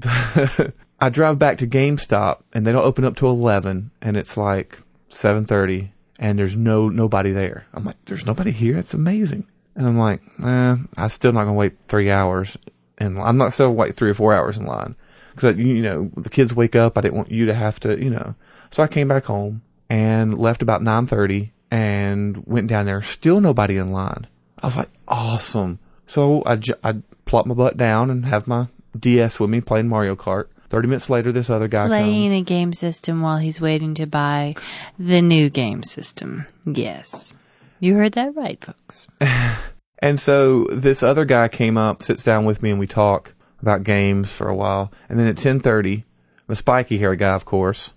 I 1.00 1.08
drive 1.08 1.38
back 1.38 1.58
to 1.58 1.66
GameStop 1.66 2.42
and 2.52 2.66
they 2.66 2.72
don't 2.72 2.84
open 2.84 3.04
up 3.04 3.16
till 3.16 3.30
11 3.30 3.90
and 4.02 4.16
it's 4.16 4.36
like 4.36 4.80
7:30 5.10 5.90
and 6.18 6.38
there's 6.38 6.56
no 6.56 6.88
nobody 6.88 7.30
there. 7.32 7.66
I'm 7.72 7.84
like 7.84 7.96
there's 8.04 8.26
nobody 8.26 8.50
here. 8.50 8.76
It's 8.76 8.94
amazing. 8.94 9.46
And 9.76 9.86
I'm 9.86 9.98
like, 9.98 10.20
eh, 10.42 10.76
I'm 10.96 11.08
still 11.08 11.32
not 11.32 11.44
going 11.44 11.54
to 11.54 11.58
wait 11.58 11.74
3 11.86 12.10
hours 12.10 12.56
and 12.98 13.18
I'm 13.18 13.36
not 13.36 13.52
still 13.52 13.72
wait 13.72 13.94
3 13.94 14.10
or 14.10 14.14
4 14.14 14.34
hours 14.34 14.58
in 14.58 14.66
line 14.66 14.96
cuz 15.36 15.56
you 15.56 15.82
know, 15.82 16.10
the 16.16 16.30
kids 16.30 16.54
wake 16.54 16.74
up. 16.74 16.98
I 16.98 17.00
didn't 17.00 17.16
want 17.16 17.30
you 17.30 17.46
to 17.46 17.54
have 17.54 17.78
to, 17.80 18.02
you 18.02 18.10
know. 18.10 18.34
So 18.70 18.82
I 18.82 18.86
came 18.86 19.08
back 19.08 19.24
home 19.24 19.62
and 19.88 20.38
left 20.38 20.62
about 20.62 20.82
9:30 20.82 21.50
and 21.70 22.42
went 22.46 22.68
down 22.68 22.86
there. 22.86 23.02
Still 23.02 23.40
nobody 23.40 23.76
in 23.76 23.88
line. 23.88 24.26
I 24.62 24.66
was 24.66 24.76
like, 24.76 24.90
awesome. 25.06 25.78
So 26.06 26.42
I, 26.46 26.56
j- 26.56 26.74
I 26.82 26.96
plop 27.26 27.46
my 27.46 27.54
butt 27.54 27.76
down 27.76 28.10
and 28.10 28.24
have 28.26 28.46
my 28.46 28.68
DS 28.98 29.38
with 29.38 29.50
me 29.50 29.60
playing 29.60 29.88
Mario 29.88 30.16
Kart. 30.16 30.46
30 30.70 30.88
minutes 30.88 31.08
later, 31.08 31.32
this 31.32 31.48
other 31.48 31.68
guy 31.68 31.86
Playing 31.86 32.30
comes. 32.30 32.40
a 32.40 32.44
game 32.44 32.72
system 32.74 33.22
while 33.22 33.38
he's 33.38 33.60
waiting 33.60 33.94
to 33.94 34.06
buy 34.06 34.54
the 34.98 35.22
new 35.22 35.48
game 35.48 35.82
system. 35.82 36.44
Yes. 36.66 37.34
You 37.80 37.94
heard 37.94 38.12
that 38.12 38.34
right, 38.36 38.62
folks. 38.62 39.06
And 40.00 40.20
so 40.20 40.64
this 40.66 41.02
other 41.02 41.24
guy 41.24 41.48
came 41.48 41.76
up, 41.76 42.02
sits 42.02 42.22
down 42.22 42.44
with 42.44 42.62
me, 42.62 42.70
and 42.70 42.78
we 42.78 42.86
talk 42.86 43.34
about 43.60 43.82
games 43.82 44.30
for 44.30 44.48
a 44.48 44.54
while. 44.54 44.92
And 45.08 45.18
then 45.18 45.26
at 45.26 45.34
10:30, 45.36 46.04
the 46.46 46.54
spiky 46.54 46.98
haired 46.98 47.18
guy, 47.18 47.34
of 47.34 47.44
course, 47.44 47.90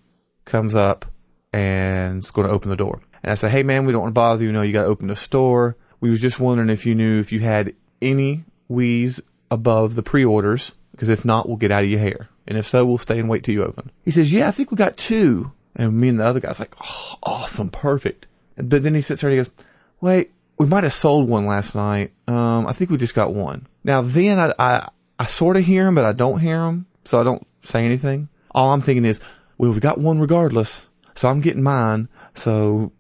comes 0.51 0.75
up 0.75 1.05
and 1.53 2.19
is 2.19 2.29
going 2.29 2.47
to 2.47 2.53
open 2.53 2.69
the 2.69 2.75
door. 2.75 3.01
And 3.23 3.31
I 3.31 3.35
say, 3.35 3.49
"Hey, 3.49 3.63
man, 3.63 3.85
we 3.85 3.91
don't 3.91 4.01
want 4.01 4.11
to 4.11 4.19
bother 4.19 4.43
you. 4.43 4.49
You 4.49 4.53
know, 4.53 4.61
you 4.61 4.73
got 4.73 4.83
to 4.83 4.89
open 4.89 5.07
the 5.07 5.15
store. 5.15 5.77
We 5.99 6.09
was 6.09 6.21
just 6.21 6.39
wondering 6.39 6.69
if 6.69 6.85
you 6.85 6.93
knew 6.93 7.19
if 7.19 7.31
you 7.31 7.39
had 7.39 7.73
any 8.01 8.43
Wii's 8.69 9.21
above 9.49 9.95
the 9.95 10.03
pre-orders, 10.03 10.71
because 10.91 11.09
if 11.09 11.25
not, 11.25 11.47
we'll 11.47 11.57
get 11.57 11.71
out 11.71 11.83
of 11.83 11.89
your 11.89 11.99
hair. 11.99 12.29
And 12.47 12.57
if 12.57 12.67
so, 12.67 12.85
we'll 12.85 12.97
stay 12.97 13.19
and 13.19 13.29
wait 13.29 13.43
till 13.43 13.55
you 13.55 13.63
open." 13.63 13.91
He 14.03 14.11
says, 14.11 14.31
"Yeah, 14.31 14.47
I 14.47 14.51
think 14.51 14.71
we 14.71 14.77
got 14.77 14.97
two. 14.97 15.51
And 15.75 15.93
me 15.93 16.09
and 16.09 16.19
the 16.19 16.25
other 16.25 16.41
guy's 16.41 16.59
like, 16.59 16.75
"Oh, 16.83 17.15
awesome, 17.23 17.69
perfect." 17.69 18.27
But 18.57 18.83
then 18.83 18.93
he 18.93 19.01
sits 19.01 19.21
there 19.21 19.29
and 19.29 19.39
he 19.39 19.43
goes, 19.43 19.53
"Wait, 20.01 20.31
we 20.57 20.65
might 20.67 20.83
have 20.83 20.93
sold 20.93 21.29
one 21.29 21.45
last 21.45 21.75
night. 21.75 22.11
Um, 22.27 22.67
I 22.67 22.73
think 22.73 22.89
we 22.89 22.97
just 22.97 23.15
got 23.15 23.33
one. 23.33 23.67
Now 23.83 24.01
then 24.01 24.37
I, 24.37 24.53
I, 24.59 24.89
I 25.17 25.25
sort 25.27 25.57
of 25.57 25.63
hear 25.63 25.87
him, 25.87 25.95
but 25.95 26.05
I 26.05 26.11
don't 26.11 26.39
hear 26.39 26.65
him. 26.65 26.85
So 27.05 27.19
I 27.19 27.23
don't 27.23 27.47
say 27.63 27.85
anything. 27.85 28.29
All 28.51 28.73
I'm 28.73 28.81
thinking 28.81 29.05
is, 29.05 29.21
well, 29.61 29.69
we've 29.69 29.79
got 29.79 29.99
one 29.99 30.19
regardless. 30.19 30.89
So 31.13 31.27
I'm 31.27 31.39
getting 31.39 31.61
mine. 31.61 32.09
So 32.33 32.91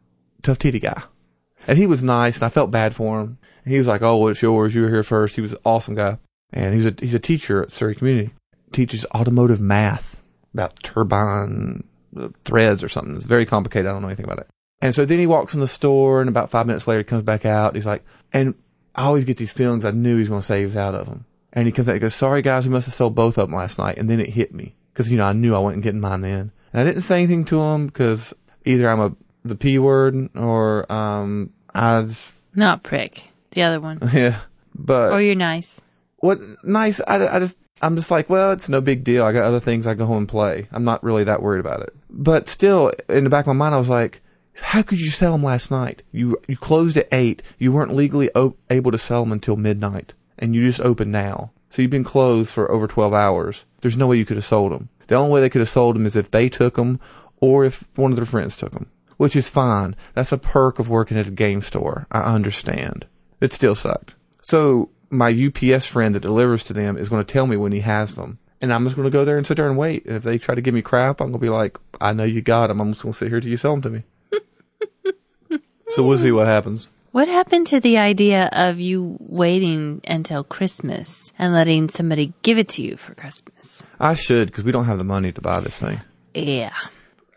tough 0.43 0.59
titty 0.59 0.79
guy. 0.79 1.01
And 1.67 1.75
he 1.75 1.87
was 1.87 2.03
nice 2.03 2.35
and 2.35 2.43
I 2.43 2.49
felt 2.49 2.69
bad 2.69 2.93
for 2.93 3.19
him. 3.19 3.39
And 3.65 3.71
he 3.73 3.79
was 3.79 3.87
like, 3.87 4.03
oh, 4.03 4.27
it's 4.27 4.43
yours. 4.43 4.75
You 4.75 4.83
were 4.83 4.89
here 4.89 5.01
first. 5.01 5.33
He 5.33 5.41
was 5.41 5.53
an 5.53 5.59
awesome 5.65 5.95
guy. 5.95 6.19
And 6.53 6.75
he's 6.75 6.85
a, 6.85 6.93
he's 6.99 7.15
a 7.15 7.19
teacher 7.19 7.63
at 7.63 7.71
Surry 7.71 7.95
Community. 7.95 8.31
Teaches 8.73 9.07
automotive 9.15 9.59
math 9.59 10.21
about 10.53 10.83
turbine 10.83 11.83
uh, 12.15 12.29
threads 12.45 12.83
or 12.83 12.89
something. 12.89 13.15
It's 13.15 13.25
very 13.25 13.47
complicated. 13.47 13.87
I 13.87 13.93
don't 13.93 14.03
know 14.03 14.09
anything 14.09 14.25
about 14.25 14.39
it. 14.39 14.47
And 14.81 14.93
so 14.93 15.03
then 15.03 15.17
he 15.17 15.25
walks 15.25 15.55
in 15.55 15.61
the 15.61 15.67
store, 15.67 16.21
and 16.21 16.29
about 16.29 16.51
five 16.51 16.67
minutes 16.67 16.87
later, 16.87 16.99
he 16.99 17.05
comes 17.05 17.23
back 17.23 17.43
out. 17.43 17.73
He's 17.73 17.87
like, 17.87 18.03
and 18.33 18.53
I 18.93 19.05
always 19.05 19.25
get 19.25 19.37
these 19.37 19.53
feelings. 19.53 19.83
I 19.83 19.91
knew 19.91 20.13
he 20.15 20.19
was 20.19 20.29
going 20.29 20.41
to 20.41 20.45
say 20.45 20.59
he 20.59 20.65
was 20.65 20.75
out 20.75 20.93
of 20.93 21.07
them. 21.07 21.25
And 21.53 21.65
he 21.65 21.71
comes 21.71 21.87
out 21.87 21.93
and 21.93 22.01
goes, 22.01 22.15
"Sorry 22.15 22.41
guys, 22.41 22.65
we 22.65 22.71
must 22.71 22.87
have 22.87 22.95
sold 22.95 23.13
both 23.13 23.37
of 23.37 23.49
them 23.49 23.57
last 23.57 23.77
night." 23.77 23.97
And 23.97 24.09
then 24.09 24.19
it 24.19 24.29
hit 24.29 24.53
me 24.53 24.75
because 24.93 25.11
you 25.11 25.17
know 25.17 25.25
I 25.25 25.33
knew 25.33 25.55
I 25.55 25.59
wasn't 25.59 25.83
getting 25.83 26.01
mine 26.01 26.21
then, 26.21 26.51
and 26.73 26.81
I 26.81 26.83
didn't 26.83 27.03
say 27.03 27.17
anything 27.17 27.45
to 27.45 27.59
him 27.59 27.87
because 27.87 28.33
either 28.65 28.89
I'm 28.89 28.99
a 28.99 29.15
the 29.43 29.55
p 29.55 29.79
word 29.79 30.29
or 30.35 30.91
um 30.91 31.51
I 31.73 32.03
just, 32.03 32.33
Not 32.55 32.83
prick. 32.83 33.29
The 33.51 33.63
other 33.63 33.79
one. 33.81 33.99
yeah. 34.13 34.41
But 34.75 35.11
Or 35.13 35.21
you're 35.21 35.35
nice. 35.35 35.81
what 36.17 36.39
nice? 36.63 37.01
I, 37.07 37.27
I 37.27 37.39
just 37.39 37.57
i'm 37.83 37.95
just 37.95 38.11
like 38.11 38.29
well 38.29 38.51
it's 38.51 38.69
no 38.69 38.81
big 38.81 39.03
deal. 39.03 39.25
I 39.25 39.31
got 39.33 39.43
other 39.43 39.59
things 39.59 39.87
i 39.87 39.93
go 39.93 40.05
home 40.05 40.17
and 40.19 40.29
play. 40.29 40.67
I'm 40.71 40.83
not 40.83 41.03
really 41.03 41.23
that 41.23 41.41
worried 41.41 41.59
about 41.59 41.81
it. 41.81 41.95
But 42.09 42.49
still 42.49 42.91
in 43.09 43.23
the 43.23 43.29
back 43.29 43.43
of 43.43 43.47
my 43.47 43.53
mind 43.53 43.75
i 43.75 43.79
was 43.79 43.89
like 43.89 44.21
how 44.61 44.81
could 44.81 44.99
you 44.99 45.09
sell 45.09 45.31
them 45.31 45.43
last 45.43 45.71
night? 45.71 46.03
You 46.11 46.37
you 46.47 46.57
closed 46.57 46.97
at 46.97 47.07
8 47.11 47.41
you 47.57 47.71
weren't 47.71 47.95
legally 47.95 48.29
o- 48.35 48.55
able 48.69 48.91
to 48.91 48.97
sell 48.97 49.23
them 49.23 49.31
until 49.31 49.55
midnight. 49.55 50.13
And 50.37 50.53
you 50.55 50.67
just 50.67 50.81
opened 50.81 51.11
now 51.11 51.51
so 51.71 51.81
you've 51.81 51.89
been 51.89 52.03
closed 52.03 52.53
for 52.53 52.69
over 52.69 52.85
12 52.85 53.13
hours 53.13 53.65
there's 53.81 53.97
no 53.97 54.05
way 54.05 54.17
you 54.17 54.25
could 54.25 54.37
have 54.37 54.45
sold 54.45 54.71
them 54.71 54.89
the 55.07 55.15
only 55.15 55.31
way 55.31 55.41
they 55.41 55.49
could 55.49 55.61
have 55.61 55.69
sold 55.69 55.95
them 55.95 56.05
is 56.05 56.15
if 56.15 56.29
they 56.29 56.47
took 56.47 56.75
them 56.75 56.99
or 57.37 57.65
if 57.65 57.87
one 57.95 58.11
of 58.11 58.17
their 58.17 58.25
friends 58.25 58.55
took 58.55 58.73
them 58.73 58.91
which 59.17 59.35
is 59.35 59.49
fine 59.49 59.95
that's 60.13 60.31
a 60.31 60.37
perk 60.37 60.77
of 60.77 60.87
working 60.87 61.17
at 61.17 61.27
a 61.27 61.31
game 61.31 61.63
store 61.63 62.05
i 62.11 62.21
understand 62.21 63.07
it 63.39 63.51
still 63.51 63.73
sucked 63.73 64.13
so 64.41 64.91
my 65.11 65.29
UPS 65.29 65.85
friend 65.85 66.15
that 66.15 66.21
delivers 66.21 66.63
to 66.63 66.73
them 66.73 66.97
is 66.97 67.09
going 67.09 67.23
to 67.23 67.31
tell 67.31 67.45
me 67.45 67.57
when 67.57 67.73
he 67.73 67.81
has 67.81 68.15
them. 68.15 68.39
And 68.61 68.71
I'm 68.71 68.85
just 68.85 68.95
going 68.95 69.05
to 69.05 69.11
go 69.11 69.25
there 69.25 69.37
and 69.37 69.45
sit 69.45 69.57
there 69.57 69.67
and 69.67 69.77
wait. 69.77 70.05
And 70.05 70.15
if 70.15 70.23
they 70.23 70.37
try 70.37 70.55
to 70.55 70.61
give 70.61 70.73
me 70.73 70.81
crap, 70.81 71.19
I'm 71.19 71.27
going 71.27 71.39
to 71.39 71.45
be 71.45 71.49
like, 71.49 71.77
I 71.99 72.13
know 72.13 72.23
you 72.23 72.41
got 72.41 72.67
them. 72.67 72.79
I'm 72.79 72.93
just 72.93 73.03
going 73.03 73.13
to 73.13 73.17
sit 73.17 73.29
here 73.29 73.41
till 73.41 73.49
you 73.49 73.57
sell 73.57 73.75
them 73.75 73.81
to 73.81 73.89
me. 73.89 74.03
so 75.89 76.03
we'll 76.03 76.17
see 76.17 76.31
what 76.31 76.47
happens. 76.47 76.89
What 77.11 77.27
happened 77.27 77.67
to 77.67 77.81
the 77.81 77.97
idea 77.97 78.49
of 78.53 78.79
you 78.79 79.17
waiting 79.19 79.99
until 80.07 80.45
Christmas 80.45 81.33
and 81.37 81.53
letting 81.53 81.89
somebody 81.89 82.31
give 82.41 82.57
it 82.57 82.69
to 82.69 82.81
you 82.81 82.95
for 82.95 83.13
Christmas? 83.15 83.83
I 83.99 84.13
should 84.13 84.47
because 84.47 84.63
we 84.63 84.71
don't 84.71 84.85
have 84.85 84.97
the 84.97 85.03
money 85.03 85.33
to 85.33 85.41
buy 85.41 85.59
this 85.59 85.77
thing. 85.77 85.99
Yeah. 86.33 86.71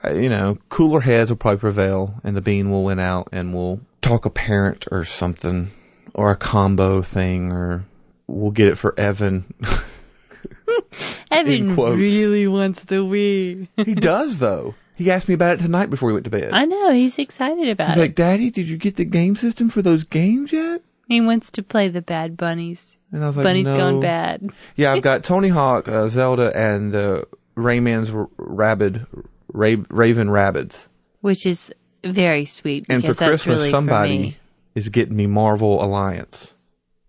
Uh, 0.04 0.10
You 0.12 0.28
know, 0.28 0.58
cooler 0.68 1.00
heads 1.00 1.30
will 1.30 1.38
probably 1.38 1.58
prevail 1.58 2.14
and 2.22 2.36
the 2.36 2.40
bean 2.40 2.70
will 2.70 2.84
win 2.84 3.00
out 3.00 3.28
and 3.32 3.52
we'll 3.52 3.80
talk 4.00 4.26
a 4.26 4.30
parent 4.30 4.86
or 4.92 5.02
something 5.04 5.72
or 6.14 6.30
a 6.30 6.36
combo 6.36 7.02
thing 7.02 7.50
or 7.50 7.84
we'll 8.28 8.52
get 8.52 8.68
it 8.68 8.76
for 8.76 8.94
Evan. 8.98 9.52
Evan 11.32 11.74
really 11.74 12.46
wants 12.46 12.84
the 12.84 12.96
Wii. 12.96 13.66
he 13.84 13.94
does 13.96 14.38
though. 14.38 14.76
He 14.96 15.10
asked 15.10 15.28
me 15.28 15.34
about 15.34 15.54
it 15.54 15.60
tonight 15.60 15.90
before 15.90 16.08
he 16.10 16.12
went 16.14 16.24
to 16.24 16.30
bed. 16.30 16.50
I 16.52 16.64
know, 16.66 16.92
he's 16.92 17.18
excited 17.18 17.68
about 17.68 17.88
He's 17.88 17.96
it. 17.96 18.00
He's 18.00 18.08
like, 18.08 18.14
Daddy, 18.14 18.50
did 18.50 18.68
you 18.68 18.76
get 18.76 18.96
the 18.96 19.04
game 19.04 19.34
system 19.36 19.68
for 19.68 19.82
those 19.82 20.04
games 20.04 20.52
yet? 20.52 20.82
he 21.06 21.20
wants 21.20 21.50
to 21.50 21.62
play 21.62 21.88
the 21.88 22.00
bad 22.00 22.34
bunnies. 22.36 22.96
And 23.12 23.22
I 23.22 23.26
was 23.26 23.36
like, 23.36 23.44
Bunny's 23.44 23.66
no. 23.66 23.76
gone 23.76 24.00
bad. 24.00 24.50
Yeah, 24.76 24.92
I've 24.94 25.02
got 25.02 25.22
Tony 25.22 25.48
Hawk, 25.48 25.86
uh, 25.86 26.08
Zelda, 26.08 26.50
and 26.56 26.92
the 26.92 27.26
Rayman's 27.56 28.10
r- 28.10 28.28
Rabid, 28.38 29.06
Ra- 29.52 29.84
Raving 29.90 30.28
Rabbids. 30.28 30.84
Which 31.20 31.44
is 31.46 31.72
very 32.02 32.44
sweet 32.46 32.86
And 32.88 33.02
because 33.02 33.16
for 33.18 33.20
that's 33.24 33.42
Christmas, 33.42 33.58
really 33.58 33.70
somebody 33.70 34.16
for 34.16 34.22
me. 34.22 34.36
is 34.76 34.88
getting 34.88 35.14
me 35.16 35.26
Marvel 35.26 35.82
Alliance. 35.84 36.54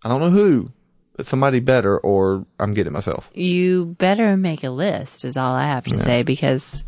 I 0.04 0.08
don't 0.10 0.20
know 0.20 0.30
who, 0.30 0.72
but 1.16 1.26
somebody 1.26 1.60
better, 1.60 1.98
or 1.98 2.44
I'm 2.60 2.74
getting 2.74 2.92
it 2.92 2.94
myself. 2.94 3.30
You 3.32 3.96
better 3.98 4.36
make 4.36 4.62
a 4.62 4.70
list, 4.70 5.24
is 5.24 5.36
all 5.38 5.54
I 5.54 5.64
have 5.68 5.84
to 5.84 5.96
say, 5.96 6.22
because 6.22 6.84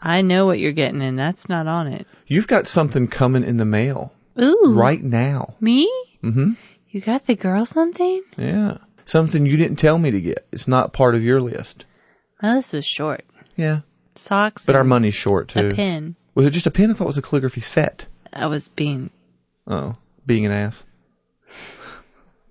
I 0.00 0.22
know 0.22 0.46
what 0.46 0.58
you're 0.58 0.72
getting, 0.72 1.02
and 1.02 1.18
that's 1.18 1.48
not 1.48 1.66
on 1.66 1.86
it. 1.88 2.06
You've 2.26 2.48
got 2.48 2.66
something 2.66 3.08
coming 3.08 3.44
in 3.44 3.56
the 3.56 3.64
mail 3.64 4.12
Ooh, 4.40 4.72
right 4.76 5.02
now. 5.02 5.54
me? 5.60 5.90
Mm-hmm. 6.22 6.52
You 6.90 7.00
got 7.00 7.26
the 7.26 7.34
girl 7.36 7.64
something? 7.66 8.22
Yeah, 8.36 8.78
something 9.04 9.46
you 9.46 9.56
didn't 9.56 9.76
tell 9.78 9.98
me 9.98 10.10
to 10.10 10.20
get. 10.20 10.46
It's 10.52 10.68
not 10.68 10.92
part 10.92 11.14
of 11.14 11.22
your 11.22 11.40
list. 11.40 11.84
My 12.42 12.54
list 12.56 12.72
was 12.72 12.84
short. 12.86 13.24
Yeah, 13.56 13.80
Socks, 14.14 14.66
but 14.66 14.76
our 14.76 14.84
money's 14.84 15.14
short 15.14 15.48
too. 15.48 15.68
a 15.68 15.70
pin. 15.74 16.16
Was 16.34 16.46
it 16.46 16.50
just 16.50 16.66
a 16.66 16.70
pin? 16.70 16.90
I 16.90 16.94
thought 16.94 17.04
it 17.04 17.08
was 17.08 17.18
a 17.18 17.22
calligraphy 17.22 17.62
set. 17.62 18.06
I 18.32 18.46
was 18.46 18.68
being 18.68 19.10
Oh, 19.66 19.94
being 20.26 20.44
an 20.46 20.52
ass. 20.52 20.84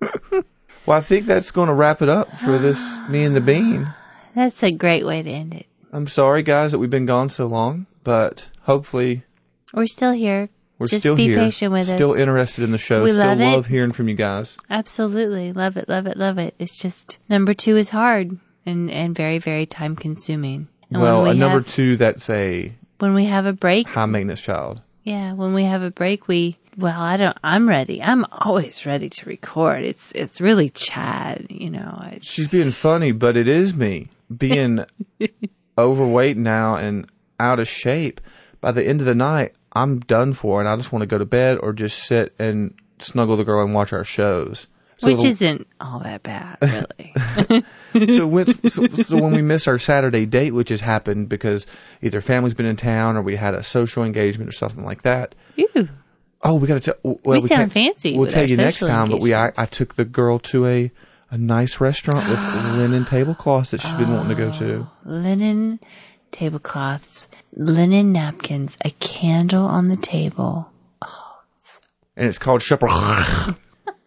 well, 0.00 0.96
I 0.96 1.00
think 1.00 1.26
that's 1.26 1.50
going 1.50 1.68
to 1.68 1.74
wrap 1.74 2.02
it 2.02 2.08
up 2.08 2.28
for 2.38 2.58
this 2.58 2.80
me 3.08 3.24
and 3.24 3.34
the 3.34 3.40
bean. 3.40 3.86
That's 4.34 4.62
a 4.62 4.70
great 4.70 5.06
way 5.06 5.22
to 5.22 5.30
end 5.30 5.54
it. 5.54 5.66
I'm 5.92 6.06
sorry, 6.06 6.42
guys, 6.42 6.72
that 6.72 6.78
we've 6.78 6.90
been 6.90 7.06
gone 7.06 7.28
so 7.30 7.46
long, 7.46 7.86
but 8.04 8.48
hopefully 8.62 9.22
We're 9.72 9.86
still 9.86 10.12
here. 10.12 10.48
we're 10.78 10.88
Just 10.88 11.00
still 11.02 11.16
be 11.16 11.26
here. 11.28 11.36
patient 11.38 11.72
with 11.72 11.86
still 11.88 12.12
us. 12.12 12.18
interested 12.18 12.64
in 12.64 12.72
the 12.72 12.78
show. 12.78 13.02
We 13.04 13.10
still 13.12 13.24
love 13.24 13.40
it. 13.40 13.44
love 13.44 13.66
hearing 13.66 13.92
from 13.92 14.08
you 14.08 14.14
guys. 14.14 14.56
Absolutely. 14.68 15.52
Love 15.52 15.76
it, 15.76 15.88
love 15.88 16.06
it, 16.06 16.16
love 16.16 16.38
it. 16.38 16.54
It's 16.58 16.78
just 16.78 17.18
number 17.28 17.54
two 17.54 17.76
is 17.76 17.88
hard 17.90 18.38
and, 18.66 18.90
and 18.90 19.14
very, 19.14 19.38
very 19.38 19.64
time 19.66 19.96
consuming. 19.96 20.68
And 20.90 21.00
well, 21.02 21.22
when 21.22 21.36
a 21.36 21.38
number 21.38 21.58
have, 21.60 21.68
two 21.72 21.96
that's 21.96 22.28
a 22.30 22.72
when 22.98 23.14
we 23.14 23.24
have 23.26 23.46
a 23.46 23.52
break, 23.52 23.88
high 23.88 24.06
maintenance 24.06 24.40
child. 24.40 24.80
yeah, 25.04 25.32
when 25.34 25.52
we 25.54 25.64
have 25.64 25.82
a 25.82 25.90
break, 25.90 26.28
we, 26.28 26.56
well, 26.78 27.00
I 27.00 27.16
don't, 27.16 27.36
I'm 27.44 27.68
ready. 27.68 28.02
I'm 28.02 28.24
always 28.32 28.86
ready 28.86 29.08
to 29.10 29.28
record. 29.28 29.82
It's, 29.84 30.12
it's 30.12 30.40
really 30.40 30.70
Chad, 30.70 31.46
you 31.50 31.70
know. 31.70 31.98
It's, 32.12 32.26
She's 32.26 32.48
being 32.48 32.70
funny, 32.70 33.12
but 33.12 33.36
it 33.36 33.48
is 33.48 33.74
me 33.74 34.08
being 34.34 34.84
overweight 35.78 36.36
now 36.36 36.74
and 36.74 37.08
out 37.38 37.60
of 37.60 37.68
shape. 37.68 38.20
By 38.60 38.72
the 38.72 38.84
end 38.86 39.00
of 39.00 39.06
the 39.06 39.14
night, 39.14 39.54
I'm 39.72 40.00
done 40.00 40.32
for, 40.32 40.60
and 40.60 40.68
I 40.68 40.76
just 40.76 40.92
want 40.92 41.02
to 41.02 41.06
go 41.06 41.18
to 41.18 41.26
bed 41.26 41.58
or 41.60 41.72
just 41.72 42.04
sit 42.06 42.34
and 42.38 42.74
snuggle 42.98 43.36
the 43.36 43.44
girl 43.44 43.64
and 43.64 43.74
watch 43.74 43.92
our 43.92 44.04
shows. 44.04 44.66
So 44.98 45.08
which 45.08 45.22
the- 45.22 45.28
isn't 45.28 45.66
all 45.78 46.00
that 46.00 46.22
bad, 46.22 46.56
really. 46.62 47.62
so, 48.16 48.26
when, 48.26 48.70
so, 48.70 48.86
so 48.86 49.20
when 49.20 49.32
we 49.32 49.42
miss 49.42 49.68
our 49.68 49.78
Saturday 49.78 50.24
date, 50.24 50.52
which 50.52 50.70
has 50.70 50.80
happened 50.80 51.28
because 51.28 51.66
either 52.00 52.22
family's 52.22 52.54
been 52.54 52.64
in 52.66 52.76
town 52.76 53.16
or 53.16 53.22
we 53.22 53.36
had 53.36 53.54
a 53.54 53.62
social 53.62 54.04
engagement 54.04 54.48
or 54.48 54.52
something 54.52 54.84
like 54.84 55.02
that. 55.02 55.34
Ew. 55.56 55.88
Oh, 56.42 56.54
we 56.54 56.66
got 56.66 56.80
to 56.82 56.92
tell. 56.92 56.94
Well, 57.02 57.18
We 57.24 57.38
we 57.38 57.48
sound 57.48 57.72
fancy 57.72 58.16
We'll 58.16 58.30
tell 58.30 58.48
you 58.48 58.56
next 58.56 58.80
time. 58.80 59.10
But 59.10 59.20
we, 59.20 59.34
I. 59.34 59.52
I 59.56 59.66
took 59.66 59.96
the 59.96 60.04
girl 60.04 60.38
to 60.40 60.66
a 60.66 60.92
a 61.30 61.38
nice 61.38 61.80
restaurant 61.80 62.28
with 62.28 62.38
linen 62.78 63.04
tablecloths 63.04 63.70
that 63.72 63.80
she's 63.80 63.94
been 63.94 64.10
wanting 64.12 64.36
to 64.36 64.42
go 64.42 64.52
to. 64.58 64.86
Oh, 64.86 64.90
linen 65.04 65.80
tablecloths, 66.32 67.28
linen 67.54 68.12
napkins, 68.12 68.76
a 68.84 68.90
candle 68.90 69.64
on 69.64 69.88
the 69.88 69.96
table. 69.96 70.70
Oh 71.04 71.38
And 72.16 72.28
it's 72.28 72.38
called 72.38 72.62
Shepherd. 72.62 72.90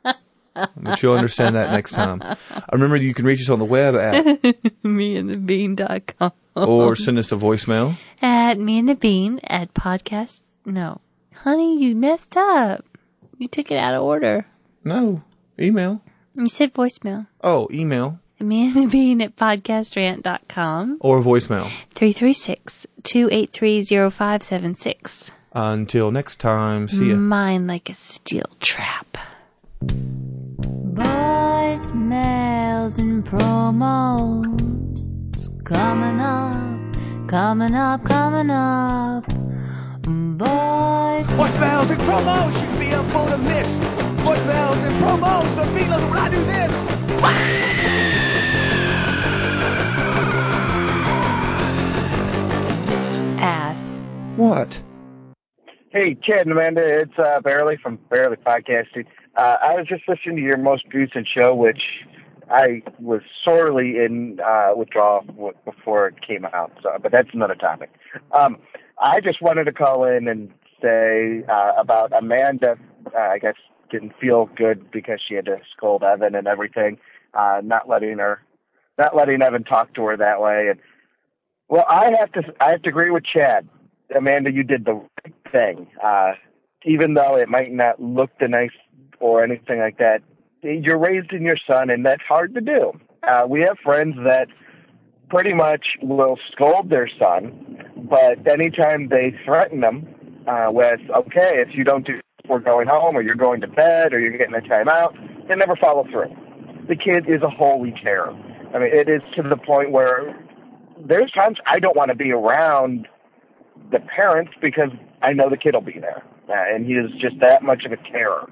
but 0.04 1.02
you'll 1.02 1.16
understand 1.16 1.56
that 1.56 1.72
next 1.72 1.92
time. 1.92 2.22
I 2.24 2.36
remember 2.74 2.98
you 2.98 3.14
can 3.14 3.26
reach 3.26 3.42
us 3.42 3.50
on 3.50 3.60
the 3.60 3.66
web 3.66 3.96
at 3.96 4.14
meandthebean.com. 4.84 6.32
or 6.56 6.96
send 6.96 7.18
us 7.18 7.32
a 7.32 7.36
voicemail. 7.36 7.98
At 8.22 8.60
me 8.60 8.78
and 8.80 8.90
the 8.90 8.96
bean 8.96 9.40
at 9.44 9.74
podcast. 9.74 10.42
No. 10.66 11.00
Honey, 11.34 11.82
you 11.82 11.96
messed 11.96 12.36
up. 12.36 12.84
You 13.38 13.48
took 13.48 13.72
it 13.72 13.78
out 13.78 13.94
of 13.94 14.04
order. 14.04 14.46
No, 14.84 15.24
email. 15.60 16.02
You 16.40 16.48
said 16.48 16.74
voicemail. 16.74 17.28
Oh, 17.44 17.68
email 17.70 18.18
Me 18.40 18.68
and 18.68 18.76
the 18.76 18.86
bean 18.88 19.22
at 19.22 19.36
podcastrant.com. 19.36 20.98
or 21.02 21.22
voicemail. 21.22 21.70
336 21.96 22.88
283 23.04 23.82
0576. 24.10 25.32
Until 25.52 26.12
next 26.12 26.40
time, 26.40 26.88
see 26.88 27.10
ya. 27.10 27.16
Mine 27.18 27.68
like 27.68 27.90
a 27.90 27.94
steel 27.94 28.46
trap. 28.62 29.18
Voicemails 31.60 32.98
and 33.00 33.26
promos 33.26 34.46
coming 35.66 36.22
up, 36.22 37.28
coming 37.28 37.76
up, 37.76 38.04
coming 38.06 38.50
up. 38.50 39.26
Boys. 40.38 41.28
Voice. 41.28 41.52
Voicemails 41.52 41.90
and 41.90 42.00
promos 42.02 42.54
should 42.58 42.80
be 42.80 42.94
up 42.94 43.14
on 43.16 43.34
a 43.34 43.38
miss. 43.40 43.99
Voicemails 44.24 44.86
and 44.86 44.96
promos, 44.96 45.56
the 45.56 45.66
feelers 45.78 46.02
when 46.10 46.20
I 46.20 46.30
do 46.30 46.44
this. 46.44 47.80
Ass. 53.40 54.02
What? 54.36 54.82
Hey, 55.92 56.16
Chad 56.16 56.42
and 56.42 56.52
Amanda, 56.52 56.82
it's 56.82 57.18
uh, 57.18 57.40
Barely 57.42 57.78
from 57.78 57.98
Barely 58.10 58.36
Podcasting. 58.38 59.06
Uh, 59.36 59.58
I 59.62 59.76
was 59.76 59.88
just 59.88 60.04
listening 60.08 60.36
to 60.36 60.42
your 60.42 60.58
most 60.58 60.84
recent 60.94 61.28
show, 61.28 61.56
which 61.56 61.82
I 62.52 62.84
was 63.00 63.22
sorely 63.44 63.98
in 63.98 64.40
uh, 64.46 64.74
withdrawal 64.76 65.24
w- 65.24 65.54
before 65.66 66.08
it 66.08 66.16
came 66.26 66.46
out. 66.46 66.72
So, 66.84 66.98
but 67.02 67.12
that's 67.12 67.30
another 67.34 67.56
topic. 67.56 67.92
Um, 68.32 68.58
I 69.02 69.22
just 69.22 69.42
wanted 69.42 69.64
to 69.66 69.72
call 69.72 70.04
in 70.04 70.28
and 70.28 70.52
say 70.82 71.44
uh, 71.50 71.72
about 71.78 72.12
Amanda. 72.14 72.78
Uh, 73.16 73.18
I 73.18 73.40
guess 73.40 73.56
didn't 73.90 74.14
feel 74.20 74.50
good 74.56 74.92
because 74.92 75.20
she 75.26 75.36
had 75.36 75.46
to 75.46 75.58
scold 75.76 76.04
Evan 76.04 76.36
and 76.36 76.48
everything, 76.48 76.98
uh, 77.34 77.62
not 77.64 77.88
letting 77.88 78.18
her, 78.18 78.42
not 78.98 79.16
letting 79.16 79.42
Evan 79.42 79.64
talk 79.64 79.94
to 79.96 80.04
her 80.04 80.18
that 80.18 80.42
way, 80.42 80.68
and 80.70 80.80
Well, 81.68 81.86
I 81.88 82.12
have 82.20 82.32
to 82.34 82.44
I 82.60 82.72
have 82.72 82.82
to 82.84 82.90
agree 82.90 83.12
with 83.12 83.24
Chad. 83.26 83.68
Amanda, 84.16 84.52
you 84.52 84.64
did 84.64 84.86
the 84.86 84.94
right 84.94 85.36
thing. 85.52 85.88
Uh, 86.04 86.32
even 86.86 87.14
though 87.14 87.36
it 87.36 87.50
might 87.50 87.72
not 87.72 88.02
look 88.02 88.32
the 88.40 88.48
nice 88.48 88.72
or 89.20 89.44
anything 89.44 89.80
like 89.80 89.98
that, 89.98 90.22
you're 90.64 90.98
raising 90.98 91.44
your 91.44 91.58
son, 91.68 91.90
and 91.90 92.06
that's 92.06 92.22
hard 92.28 92.54
to 92.56 92.62
do. 92.62 92.94
Uh, 93.24 93.46
we 93.48 93.62
have 93.62 93.78
friends 93.84 94.16
that 94.24 94.48
pretty 95.30 95.54
much 95.54 95.86
will 96.02 96.38
scold 96.52 96.90
their 96.90 97.10
son, 97.20 97.78
but 98.10 98.48
anytime 98.48 99.10
they 99.10 99.34
threaten 99.46 99.82
them 99.82 100.08
uh, 100.48 100.68
with, 100.72 101.00
okay, 101.16 101.62
if 101.62 101.70
you 101.74 101.84
don't 101.84 102.06
do, 102.06 102.20
we're 102.50 102.60
going 102.60 102.88
home, 102.88 103.16
or 103.16 103.22
you're 103.22 103.36
going 103.36 103.62
to 103.62 103.68
bed, 103.68 104.14
or 104.14 104.20
you're 104.20 104.38
getting 104.38 104.56
a 104.56 104.60
timeout, 104.60 105.14
they 105.48 105.56
never 105.56 105.76
follow 105.76 106.06
through. 106.10 106.36
The 106.88 106.96
kid 106.96 107.30
is 107.30 107.42
a 107.42 107.50
holy 107.50 107.94
terror. 108.04 108.32
I 108.74 108.80
mean, 108.80 108.90
it 108.94 109.10
is 109.10 109.22
to 109.36 109.44
the 109.44 109.58
point 109.58 109.92
where 109.92 110.36
there's 111.00 111.32
times 111.32 111.58
I 111.66 111.80
don't 111.80 111.96
want 111.96 112.10
to 112.10 112.16
be 112.16 112.32
around 112.32 113.08
the 113.92 114.00
parents 114.00 114.52
because 114.62 114.90
I 115.22 115.34
know 115.34 115.50
the 115.50 115.58
kid 115.58 115.74
will 115.74 115.82
be 115.82 116.00
there, 116.00 116.24
uh, 116.50 116.76
and 116.76 116.86
he 116.86 116.94
is 116.94 117.12
just 117.20 117.40
that 117.40 117.64
much 117.64 117.86
of 117.86 117.92
a 117.92 117.98
terror, 117.98 118.52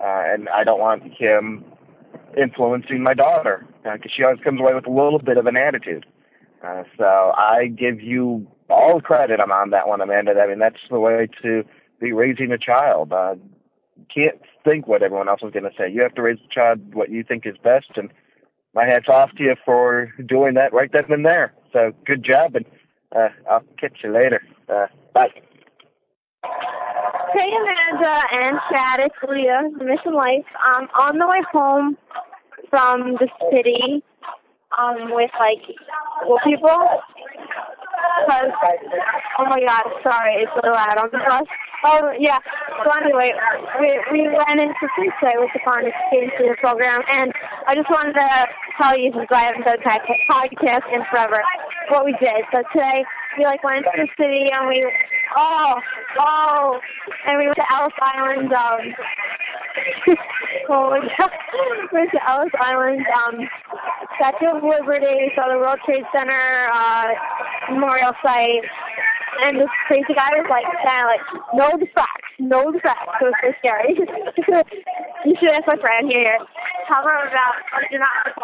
uh, 0.00 0.32
and 0.32 0.48
I 0.48 0.64
don't 0.64 0.80
want 0.80 1.02
him 1.18 1.64
influencing 2.36 3.02
my 3.02 3.14
daughter 3.14 3.66
because 3.82 4.00
uh, 4.04 4.08
she 4.14 4.22
always 4.22 4.40
comes 4.40 4.60
away 4.60 4.74
with 4.74 4.86
a 4.86 4.90
little 4.90 5.18
bit 5.18 5.36
of 5.36 5.46
an 5.46 5.56
attitude. 5.56 6.06
Uh, 6.64 6.84
so 6.98 7.32
I 7.36 7.66
give 7.66 8.00
you 8.00 8.46
all 8.68 8.96
the 8.96 9.02
credit 9.02 9.40
on 9.40 9.70
that 9.70 9.88
one, 9.88 10.00
Amanda. 10.00 10.32
I 10.32 10.46
mean, 10.46 10.58
that's 10.58 10.76
the 10.90 11.00
way 11.00 11.28
to 11.42 11.64
be 12.00 12.12
raising 12.12 12.50
a 12.52 12.58
child. 12.58 13.12
Uh, 13.12 13.34
can't 14.12 14.40
think 14.64 14.86
what 14.86 15.02
everyone 15.02 15.28
else 15.28 15.40
is 15.42 15.52
going 15.52 15.64
to 15.64 15.70
say. 15.78 15.90
You 15.90 16.02
have 16.02 16.14
to 16.14 16.22
raise 16.22 16.38
the 16.38 16.52
child 16.52 16.94
what 16.94 17.10
you 17.10 17.22
think 17.22 17.46
is 17.46 17.56
best, 17.62 17.90
and 17.96 18.10
my 18.74 18.86
hat's 18.86 19.08
off 19.08 19.30
to 19.36 19.42
you 19.42 19.56
for 19.64 20.12
doing 20.26 20.54
that 20.54 20.72
right 20.72 20.90
then 20.92 21.04
and 21.10 21.24
there. 21.24 21.52
So 21.72 21.92
good 22.06 22.24
job, 22.24 22.56
and 22.56 22.64
uh, 23.14 23.28
I'll 23.50 23.64
catch 23.78 23.98
you 24.02 24.12
later. 24.12 24.42
Uh, 24.68 24.86
bye. 25.14 25.28
Hey 27.34 27.46
Amanda 27.46 28.22
and 28.32 28.58
Chad, 28.72 29.00
it's 29.00 29.14
Leah, 29.28 29.62
Mission 29.76 30.14
Life. 30.14 30.46
Um, 30.66 30.88
on 30.98 31.18
the 31.18 31.26
way 31.26 31.42
home 31.52 31.96
from 32.70 33.14
the 33.14 33.28
city, 33.52 34.02
um, 34.78 35.14
with 35.14 35.30
like 35.38 35.62
well 36.26 36.38
people. 36.44 36.78
Cause, 38.26 38.50
oh 39.38 39.44
my 39.44 39.60
god, 39.64 39.82
sorry, 40.02 40.42
it's 40.42 40.52
really 40.62 40.74
loud 40.74 40.98
on 40.98 41.08
the 41.12 41.18
bus. 41.18 41.46
Oh 41.84 42.12
yeah. 42.18 42.38
So 42.84 42.90
anyway, 42.92 43.32
we 43.80 43.88
we 44.12 44.28
ran 44.28 44.60
into 44.60 44.86
Tuesday 44.96 45.34
with 45.36 45.50
the 45.54 45.60
Founders 45.64 45.92
Education 46.12 46.56
program, 46.60 47.00
and 47.12 47.32
I 47.66 47.74
just 47.74 47.88
wanted 47.88 48.14
to 48.14 48.46
tell 48.80 48.98
you 48.98 49.12
since 49.16 49.28
I 49.30 49.44
haven't 49.44 49.64
done 49.64 49.80
a 49.80 50.32
podcast 50.32 50.84
in 50.92 51.00
forever 51.10 51.40
what 51.88 52.04
we 52.04 52.12
did. 52.20 52.44
So 52.52 52.62
today 52.72 53.04
we 53.38 53.44
like 53.44 53.64
went 53.64 53.84
to 53.84 53.92
the 53.96 54.08
city 54.20 54.46
and 54.52 54.68
we 54.68 54.84
oh 55.36 55.74
oh 56.18 56.80
and 57.26 57.38
we 57.38 57.46
went 57.46 57.56
to 57.56 57.72
Ellis 57.72 57.96
Island. 58.00 58.52
Um, 58.52 58.80
oh, 60.68 60.92
we 60.92 61.00
went 61.92 62.10
to 62.12 62.28
Ellis 62.28 62.52
Island. 62.60 63.06
Um, 63.24 63.48
Statue 64.20 64.52
of 64.54 64.62
Liberty, 64.62 65.32
saw 65.34 65.48
the 65.48 65.56
World 65.56 65.78
Trade 65.86 66.04
Center 66.14 66.68
uh, 66.70 67.08
memorial 67.70 68.12
site 68.22 68.60
and 69.42 69.60
this 69.60 69.72
crazy 69.86 70.14
guy 70.14 70.30
was 70.36 70.46
like 70.50 70.64
of 70.66 70.76
like, 70.84 71.24
know 71.54 71.72
the 71.78 71.86
facts, 71.94 72.32
know 72.38 72.72
the 72.72 72.80
facts. 72.80 73.08
So 73.20 73.32
scary. 73.58 73.96
you 75.26 75.34
should 75.38 75.50
ask 75.50 75.66
my 75.66 75.76
friend 75.80 76.08
here. 76.08 76.36
Tell 76.88 77.02
her 77.04 77.28
about, 77.28 77.54
do 77.90 77.98
not 77.98 78.10
about 78.26 78.40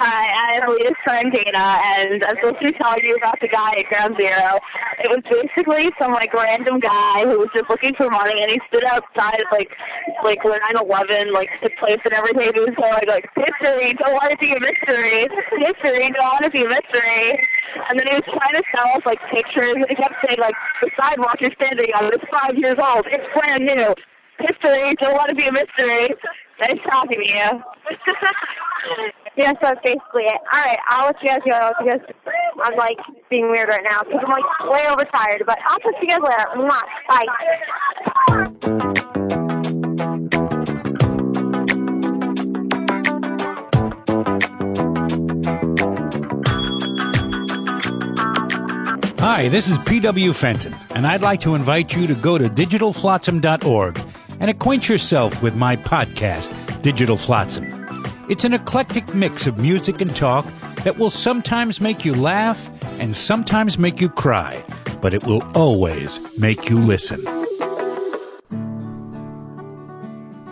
Hi, 0.00 0.26
I'm 0.58 0.68
Leah's 0.74 0.96
friend 1.04 1.32
Dana, 1.32 1.78
and 1.84 2.24
I'm 2.24 2.36
supposed 2.36 2.58
to 2.60 2.72
be 2.72 2.78
telling 2.78 3.04
you 3.04 3.14
about 3.16 3.38
the 3.40 3.48
guy 3.48 3.72
at 3.78 3.86
Ground 3.86 4.16
Zero. 4.20 4.58
It 5.00 5.08
was 5.08 5.24
basically 5.24 5.88
some 5.98 6.12
like 6.12 6.34
random 6.34 6.78
guy 6.78 7.24
who 7.24 7.40
was 7.40 7.48
just 7.56 7.70
looking 7.70 7.94
for 7.96 8.10
money, 8.10 8.36
and 8.36 8.50
he 8.52 8.60
stood 8.68 8.84
outside 8.84 9.40
like 9.50 9.72
like 10.24 10.44
where 10.44 10.60
9/11 10.76 11.32
like 11.32 11.48
took 11.62 11.72
place 11.80 11.98
and 12.04 12.12
everything. 12.12 12.52
He 12.52 12.60
was 12.60 12.76
going 12.76 13.08
like 13.08 13.24
history, 13.32 13.94
don't 13.96 14.12
want 14.12 14.32
to 14.32 14.36
be 14.36 14.52
a 14.52 14.60
mystery, 14.60 15.24
history, 15.56 16.12
don't 16.12 16.28
want 16.28 16.44
to 16.44 16.50
be 16.50 16.64
a 16.64 16.68
mystery. 16.68 17.32
And 17.88 17.96
then 17.96 18.06
he 18.12 18.14
was 18.20 18.28
trying 18.28 18.60
to 18.60 18.64
sell 18.76 18.92
us 18.92 19.04
like 19.06 19.20
pictures, 19.32 19.72
and 19.80 19.88
he 19.88 19.96
kept 19.96 20.20
saying 20.20 20.38
like 20.38 20.54
the 20.82 20.90
sidewalk 21.00 21.40
you're 21.40 21.56
standing 21.56 21.88
on 21.96 22.12
is 22.12 22.20
five 22.28 22.52
years 22.60 22.76
old, 22.76 23.06
it's 23.08 23.24
brand 23.32 23.64
new. 23.64 23.94
History, 24.40 24.94
don't 25.00 25.16
want 25.16 25.28
to 25.28 25.34
be 25.34 25.48
a 25.48 25.52
mystery. 25.52 26.12
Nice 26.60 26.78
talking 26.90 27.18
to 27.18 27.26
you. 27.26 27.34
yeah, 29.36 29.52
so 29.52 29.58
that's 29.62 29.80
basically 29.82 30.24
it. 30.24 30.40
All 30.52 30.60
right, 30.60 30.78
I'll 30.88 31.06
let 31.06 31.22
you 31.22 31.28
guys 31.28 31.38
go 31.48 31.72
because 31.78 32.00
I'm 32.62 32.76
like 32.76 32.98
being 33.30 33.50
weird 33.50 33.68
right 33.70 33.82
now 33.82 34.02
because 34.02 34.20
I'm 34.22 34.30
like 34.30 34.44
way 34.70 34.86
overtired. 34.88 35.44
But 35.46 35.58
I'll 35.66 35.78
talk 35.78 35.98
to 35.98 36.02
you 36.02 36.08
guys 36.08 36.20
later. 36.20 36.44
Mwah. 36.56 36.82
Bye. 37.08 37.26
Hi, 49.20 49.48
this 49.48 49.68
is 49.68 49.78
P.W. 49.78 50.34
Fenton, 50.34 50.74
and 50.94 51.06
I'd 51.06 51.22
like 51.22 51.40
to 51.40 51.54
invite 51.54 51.94
you 51.94 52.06
to 52.06 52.14
go 52.14 52.36
to 52.36 52.48
digitalflotsam.org 52.48 54.09
and 54.40 54.50
acquaint 54.50 54.88
yourself 54.88 55.42
with 55.42 55.54
my 55.54 55.76
podcast, 55.76 56.50
Digital 56.82 57.16
Flotsam. 57.16 57.66
It's 58.28 58.44
an 58.44 58.54
eclectic 58.54 59.14
mix 59.14 59.46
of 59.46 59.58
music 59.58 60.00
and 60.00 60.14
talk 60.14 60.46
that 60.84 60.98
will 60.98 61.10
sometimes 61.10 61.80
make 61.80 62.04
you 62.04 62.14
laugh 62.14 62.70
and 62.98 63.14
sometimes 63.14 63.78
make 63.78 64.00
you 64.00 64.08
cry, 64.08 64.62
but 65.00 65.14
it 65.14 65.24
will 65.24 65.42
always 65.54 66.18
make 66.38 66.68
you 66.70 66.78
listen. 66.78 67.24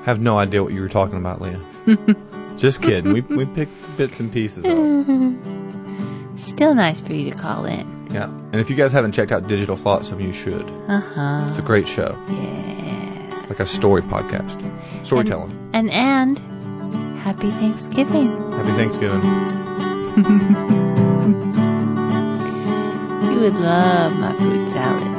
Have 0.05 0.21
no 0.21 0.39
idea 0.39 0.63
what 0.63 0.73
you 0.73 0.81
were 0.81 0.89
talking 0.89 1.19
about, 1.19 1.41
Leah. 1.41 1.61
Just 2.57 2.83
kidding. 2.83 3.13
We 3.13 3.21
we 3.21 3.45
picked 3.45 3.73
bits 3.97 4.19
and 4.21 4.33
pieces 4.33 4.65
of. 4.65 6.39
Still 6.39 6.75
nice 6.75 7.01
for 7.01 7.13
you 7.13 7.31
to 7.31 7.37
call 7.37 7.65
in. 7.67 8.09
Yeah, 8.11 8.25
and 8.25 8.57
if 8.57 8.71
you 8.71 8.77
guys 8.77 8.91
haven't 8.91 9.13
checked 9.13 9.33
out 9.33 9.49
Digital 9.49 9.77
Flotsam, 9.77 10.21
you 10.21 10.33
should. 10.33 10.69
Uh 10.89 11.01
huh. 11.01 11.47
It's 11.49 11.59
a 11.59 11.63
great 11.63 11.87
show. 11.87 12.17
Yeah. 12.31 12.88
Like 13.49 13.61
a 13.61 13.67
story 13.67 14.03
podcast, 14.03 14.57
storytelling. 15.07 15.71
And 15.73 15.91
and 15.91 16.39
happy 17.21 17.51
Thanksgiving. 17.53 18.29
Happy 18.53 18.73
Thanksgiving. 18.73 19.23
You 23.31 23.45
would 23.45 23.55
love 23.55 24.19
my 24.19 24.33
fruit 24.37 24.69
salad. 24.69 25.15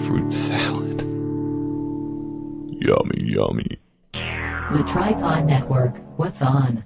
Fruit 0.04 0.32
salad. 0.32 1.00
Yummy, 2.80 3.20
yummy. 3.22 3.78
The 4.12 4.84
Tripod 4.86 5.46
Network. 5.46 5.96
What's 6.18 6.42
on? 6.42 6.84